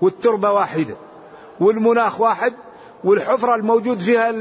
والتربة 0.00 0.50
واحدة 0.50 0.96
والمناخ 1.60 2.20
واحد 2.20 2.52
والحفرة 3.04 3.54
الموجود 3.54 3.98
فيها 4.00 4.32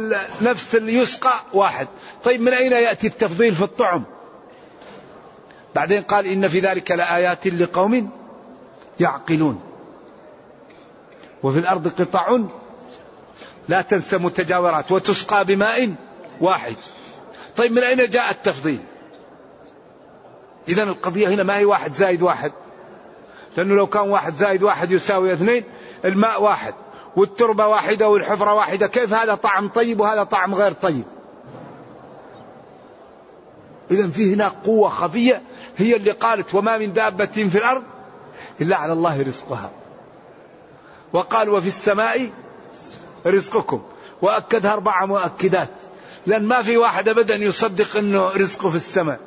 نفس 0.42 0.74
يسقى 0.74 1.34
واحد. 1.54 1.88
طيب 2.24 2.42
من 2.42 2.54
أين 2.54 2.72
يأتي 2.72 3.08
التفضيل 3.08 3.56
في 3.56 3.64
الطعم؟ 3.64 4.04
بعدين 5.76 6.02
قال 6.02 6.28
إن 6.28 6.48
في 6.48 6.60
ذلك 6.60 6.92
لآيات 6.92 7.48
لقوم 7.48 8.10
يعقلون. 9.00 9.62
وفي 11.44 11.60
الأرض 11.60 11.88
قطع 11.88 12.40
لا 13.70 13.82
تنسى 13.82 14.18
متجاورات 14.18 14.92
وتسقى 14.92 15.46
بماء 15.46 15.96
واحد. 16.42 16.76
طيب 17.58 17.72
من 17.72 17.84
أين 17.84 18.10
جاء 18.10 18.32
التفضيل؟ 18.32 18.80
إذا 20.68 20.84
القضية 20.84 21.28
هنا 21.28 21.44
ما 21.44 21.58
هي 21.58 21.66
واحد 21.66 21.94
زائد 21.94 22.22
واحد. 22.22 22.52
لأنه 23.58 23.76
لو 23.76 23.88
كان 23.88 24.10
واحد 24.10 24.36
زائد 24.36 24.64
واحد 24.64 24.92
يساوي 24.92 25.34
اثنين 25.34 25.64
الماء 26.06 26.44
واحد 26.44 26.74
والتربة 27.16 27.68
واحدة 27.68 28.10
والحفرة 28.10 28.54
واحدة 28.54 28.88
كيف 28.88 29.14
هذا 29.14 29.36
طعم 29.36 29.70
طيب 29.70 30.00
وهذا 30.00 30.24
طعم 30.24 30.56
غير 30.56 30.72
طيب؟ 30.72 31.04
إذا 33.92 34.10
في 34.10 34.34
هناك 34.34 34.52
قوة 34.64 34.90
خفية 34.90 35.42
هي 35.78 35.96
اللي 35.96 36.12
قالت 36.12 36.56
وما 36.56 36.78
من 36.78 36.94
دابة 36.94 37.26
في 37.26 37.58
الأرض 37.58 37.84
إلا 38.62 38.76
على 38.76 38.94
الله 38.94 39.22
رزقها. 39.22 39.72
وقال 41.14 41.50
وفي 41.50 41.68
السماء 41.68 42.30
رزقكم. 43.26 43.82
وأكدها 44.22 44.74
أربع 44.74 45.06
مؤكدات. 45.06 45.70
لأن 46.28 46.46
ما 46.46 46.62
في 46.62 46.78
واحد 46.78 47.10
أبدا 47.10 47.36
يصدق 47.36 47.98
أنه 47.98 48.30
رزقه 48.30 48.70
في 48.70 48.76
السماء. 48.76 49.20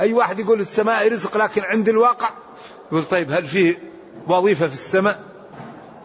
أي 0.00 0.12
واحد 0.12 0.38
يقول 0.38 0.60
السماء 0.60 1.12
رزق 1.12 1.36
لكن 1.36 1.62
عند 1.62 1.88
الواقع؟ 1.88 2.30
يقول 2.92 3.04
طيب 3.04 3.32
هل 3.32 3.46
فيه 3.46 3.78
وظيفة 4.28 4.66
في 4.66 4.74
السماء؟ 4.74 5.20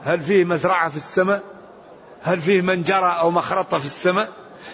هل 0.04 0.20
فيه 0.20 0.46
مزرعة 0.46 0.90
في 0.90 0.98
السماء؟ 0.98 1.44
هل 2.22 2.42
فيه 2.42 2.62
منجرة 2.62 3.08
أو 3.08 3.32
مخرطة 3.32 3.80
في 3.80 3.86
السماء؟ 3.86 4.30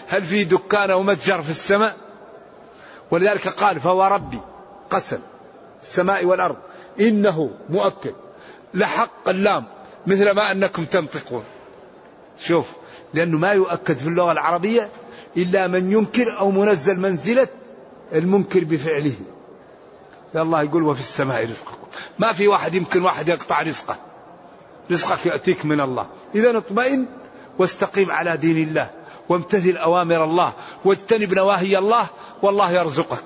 هل 0.08 0.22
فيه 0.24 0.42
دكان 0.42 0.90
أو 0.90 1.02
متجر 1.02 1.42
في 1.42 1.50
السماء؟ 1.50 1.96
ولذلك 3.14 3.48
قال 3.48 3.80
فهو 3.80 4.04
ربي 4.04 4.38
قسم 4.90 5.18
السماء 5.82 6.24
والأرض. 6.24 6.56
إنه 7.00 7.50
مؤكد. 7.70 8.14
لحق 8.74 9.28
اللام 9.28 9.64
مثل 10.06 10.30
ما 10.30 10.52
أنكم 10.52 10.84
تنطقون. 10.84 11.44
شوف 12.38 12.66
لأنه 13.14 13.38
ما 13.38 13.52
يؤكد 13.52 13.96
في 13.96 14.08
اللغة 14.08 14.32
العربية 14.32 14.88
إلا 15.36 15.66
من 15.66 15.92
ينكر 15.92 16.38
أو 16.38 16.50
منزل 16.50 17.00
منزلة 17.00 17.48
المنكر 18.12 18.64
بفعله. 18.64 19.14
الله 20.36 20.62
يقول 20.62 20.82
وفي 20.82 21.00
السماء 21.00 21.44
رزقكم. 21.44 21.86
ما 22.18 22.32
في 22.32 22.48
واحد 22.48 22.74
يمكن 22.74 23.02
واحد 23.02 23.28
يقطع 23.28 23.62
رزقه. 23.62 23.96
رزقك 24.90 25.26
يأتيك 25.26 25.64
من 25.64 25.80
الله. 25.80 26.06
إذا 26.34 26.58
اطمئن 26.58 27.06
واستقيم 27.58 28.10
على 28.10 28.36
دين 28.36 28.68
الله 28.68 28.90
وامتثل 29.28 29.76
أوامر 29.76 30.24
الله 30.24 30.52
واجتنب 30.84 31.34
نواهي 31.34 31.78
الله 31.78 32.06
والله 32.42 32.70
يرزقك. 32.72 33.24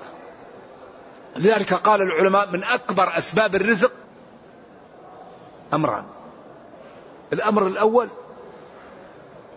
لذلك 1.35 1.73
قال 1.73 2.01
العلماء 2.01 2.49
من 2.51 2.63
أكبر 2.63 3.17
أسباب 3.17 3.55
الرزق 3.55 3.91
أمران. 5.73 6.03
الأمر 7.33 7.67
الأول 7.67 8.07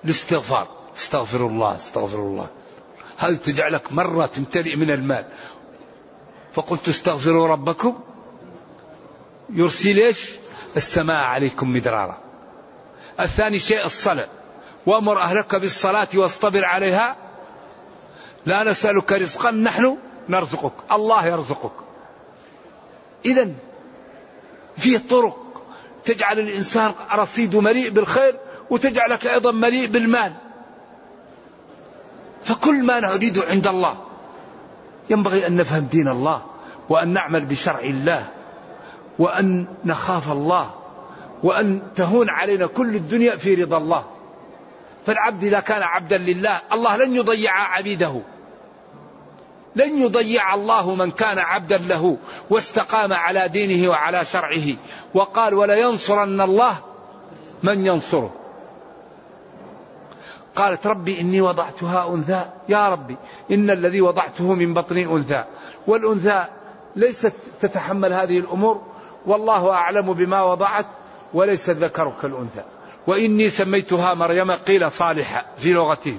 الاستغفار. 0.04 0.68
استغفر 0.96 1.46
الله 1.46 1.76
استغفر 1.76 2.18
الله. 2.18 2.46
هذا 3.18 3.36
تجعلك 3.36 3.92
مرة 3.92 4.26
تمتلئ 4.26 4.76
من 4.76 4.90
المال؟ 4.90 5.24
فقلت 6.52 6.88
استغفروا 6.88 7.48
ربكم. 7.48 8.00
يرسل 9.50 9.98
إيش 9.98 10.30
السماء 10.76 11.24
عليكم 11.24 11.72
مدرارا. 11.72 12.18
الثاني 13.20 13.58
شيء 13.58 13.84
الصلاة 13.84 14.28
وأمر 14.86 15.20
أهلك 15.20 15.54
بالصلاة 15.56 16.08
واصطبر 16.14 16.64
عليها. 16.64 17.16
لا 18.46 18.64
نسألك 18.64 19.12
رزقا 19.12 19.50
نحن 19.50 19.98
نرزقك. 20.28 20.72
الله 20.92 21.26
يرزقك. 21.26 21.72
إذا 23.24 23.50
في 24.76 24.98
طرق 24.98 25.36
تجعل 26.04 26.38
الإنسان 26.38 26.92
رصيده 27.14 27.60
مليء 27.60 27.90
بالخير 27.90 28.38
وتجعلك 28.70 29.26
أيضا 29.26 29.52
مليء 29.52 29.86
بالمال. 29.86 30.32
فكل 32.42 32.82
ما 32.82 33.00
نريده 33.00 33.42
عند 33.50 33.66
الله 33.66 33.96
ينبغي 35.10 35.46
أن 35.46 35.56
نفهم 35.56 35.84
دين 35.84 36.08
الله 36.08 36.42
وأن 36.88 37.08
نعمل 37.08 37.44
بشرع 37.44 37.80
الله 37.80 38.28
وأن 39.18 39.66
نخاف 39.84 40.32
الله 40.32 40.70
وأن 41.42 41.82
تهون 41.96 42.30
علينا 42.30 42.66
كل 42.66 42.94
الدنيا 42.94 43.36
في 43.36 43.54
رضا 43.54 43.76
الله. 43.76 44.04
فالعبد 45.06 45.44
إذا 45.44 45.60
كان 45.60 45.82
عبدا 45.82 46.18
لله 46.18 46.60
الله 46.72 46.96
لن 46.96 47.16
يضيع 47.16 47.52
عبيده. 47.52 48.20
لن 49.76 50.02
يضيع 50.02 50.54
الله 50.54 50.94
من 50.94 51.10
كان 51.10 51.38
عبدا 51.38 51.78
له 51.78 52.16
واستقام 52.50 53.12
على 53.12 53.48
دينه 53.48 53.90
وعلى 53.90 54.24
شرعه 54.24 54.76
وقال 55.14 55.54
ولينصرن 55.54 56.40
الله 56.40 56.76
من 57.62 57.86
ينصره. 57.86 58.32
قالت 60.54 60.86
ربي 60.86 61.20
إني 61.20 61.40
وضعتها 61.40 62.14
أنثى. 62.14 62.44
يا 62.68 62.88
ربي 62.88 63.16
إن 63.50 63.70
الذي 63.70 64.00
وضعته 64.00 64.54
من 64.54 64.74
بطني 64.74 65.04
أنثى. 65.04 65.44
والأنثى 65.86 66.46
ليست 66.96 67.32
تتحمل 67.60 68.12
هذه 68.12 68.38
الأمور 68.38 68.82
والله 69.26 69.70
أعلم 69.70 70.12
بما 70.12 70.42
وضعت 70.42 70.86
وليس 71.34 71.70
الذكر 71.70 72.12
كالأنثى. 72.22 72.62
وإني 73.06 73.50
سميتها 73.50 74.14
مريم 74.14 74.52
قيل 74.52 74.90
صالحة 74.90 75.46
في 75.58 75.72
لغتهم 75.72 76.18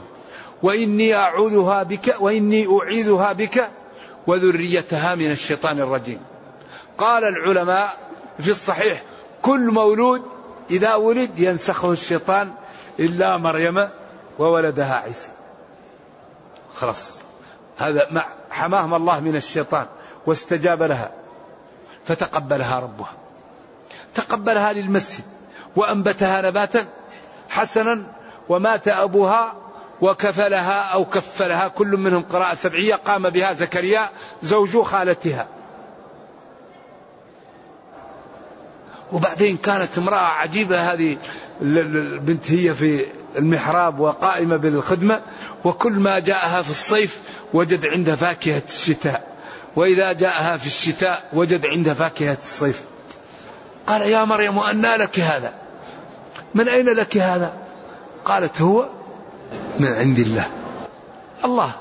وإني 0.63 1.15
أعوذها 1.15 1.83
بك 1.83 2.15
وإني 2.19 2.67
أعيذها 2.67 3.33
بك 3.33 3.69
وذريتها 4.27 5.15
من 5.15 5.31
الشيطان 5.31 5.79
الرجيم. 5.79 6.21
قال 6.97 7.23
العلماء 7.23 7.97
في 8.39 8.51
الصحيح 8.51 9.03
كل 9.41 9.71
مولود 9.71 10.21
إذا 10.71 10.95
ولد 10.95 11.39
ينسخه 11.39 11.91
الشيطان 11.91 12.53
إلا 12.99 13.37
مريم 13.37 13.89
وولدها 14.39 14.95
عيسى. 14.95 15.29
خلاص. 16.75 17.21
هذا 17.77 18.07
مع 18.11 18.25
حماهم 18.51 18.93
الله 18.93 19.19
من 19.19 19.35
الشيطان 19.35 19.85
واستجاب 20.25 20.83
لها 20.83 21.11
فتقبلها 22.05 22.79
ربها. 22.79 23.13
تقبلها 24.15 24.73
للمسجد. 24.73 25.32
وأنبتها 25.75 26.41
نباتا 26.41 26.85
حسنا 27.49 28.03
ومات 28.49 28.87
أبوها 28.87 29.53
وكفلها 30.01 30.81
أو 30.81 31.05
كفلها 31.05 31.67
كل 31.67 31.87
منهم 31.87 32.23
قراءة 32.23 32.53
سبعية 32.53 32.95
قام 32.95 33.29
بها 33.29 33.53
زكريا 33.53 34.09
زوج 34.41 34.81
خالتها. 34.81 35.47
وبعدين 39.11 39.57
كانت 39.57 39.97
امرأة 39.97 40.27
عجيبة 40.27 40.93
هذه 40.93 41.17
البنت 41.61 42.51
هي 42.51 42.73
في 42.73 43.05
المحراب 43.35 43.99
وقائمة 43.99 44.57
بالخدمة 44.57 45.21
وكل 45.63 45.93
ما 45.93 46.19
جاءها 46.19 46.61
في 46.61 46.69
الصيف 46.69 47.21
وجد 47.53 47.85
عندها 47.85 48.15
فاكهة 48.15 48.63
الشتاء 48.67 49.27
وإذا 49.75 50.13
جاءها 50.13 50.57
في 50.57 50.67
الشتاء 50.67 51.29
وجد 51.33 51.65
عندها 51.65 51.93
فاكهة 51.93 52.37
الصيف. 52.43 52.83
قال 53.87 54.01
يا 54.01 54.25
مريم 54.25 54.59
أنى 54.59 54.97
لك 54.97 55.19
هذا. 55.19 55.62
من 56.55 56.67
أين 56.67 56.85
لك 56.85 57.17
هذا؟ 57.17 57.53
قالت 58.25 58.61
هو 58.61 58.85
من 59.79 59.87
عند 59.87 60.19
الله. 60.19 60.47
الله 61.45 61.71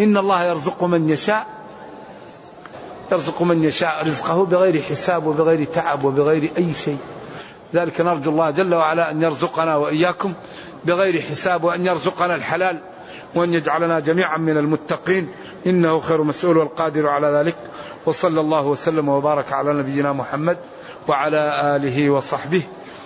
إن 0.00 0.16
الله 0.16 0.44
يرزق 0.44 0.84
من 0.84 1.08
يشاء 1.08 1.46
يرزق 3.12 3.42
من 3.42 3.64
يشاء 3.64 4.06
رزقه 4.06 4.44
بغير 4.44 4.82
حساب 4.82 5.26
وبغير 5.26 5.64
تعب 5.64 6.04
وبغير 6.04 6.50
أي 6.58 6.72
شيء. 6.72 6.98
ذلك 7.74 8.00
نرجو 8.00 8.30
الله 8.30 8.50
جل 8.50 8.74
وعلا 8.74 9.10
أن 9.10 9.22
يرزقنا 9.22 9.76
وإياكم 9.76 10.34
بغير 10.84 11.20
حساب 11.20 11.64
وأن 11.64 11.86
يرزقنا 11.86 12.34
الحلال 12.34 12.80
وأن 13.34 13.54
يجعلنا 13.54 14.00
جميعا 14.00 14.38
من 14.38 14.56
المتقين. 14.56 15.28
إنه 15.66 16.00
خير 16.00 16.22
مسؤول 16.22 16.56
والقادر 16.56 17.08
على 17.08 17.26
ذلك. 17.26 17.56
وصلى 18.06 18.40
الله 18.40 18.66
وسلم 18.66 19.08
وبارك 19.08 19.52
على 19.52 19.72
نبينا 19.72 20.12
محمد 20.12 20.56
وعلى 21.08 21.76
آله 21.76 22.10
وصحبه. 22.10 22.62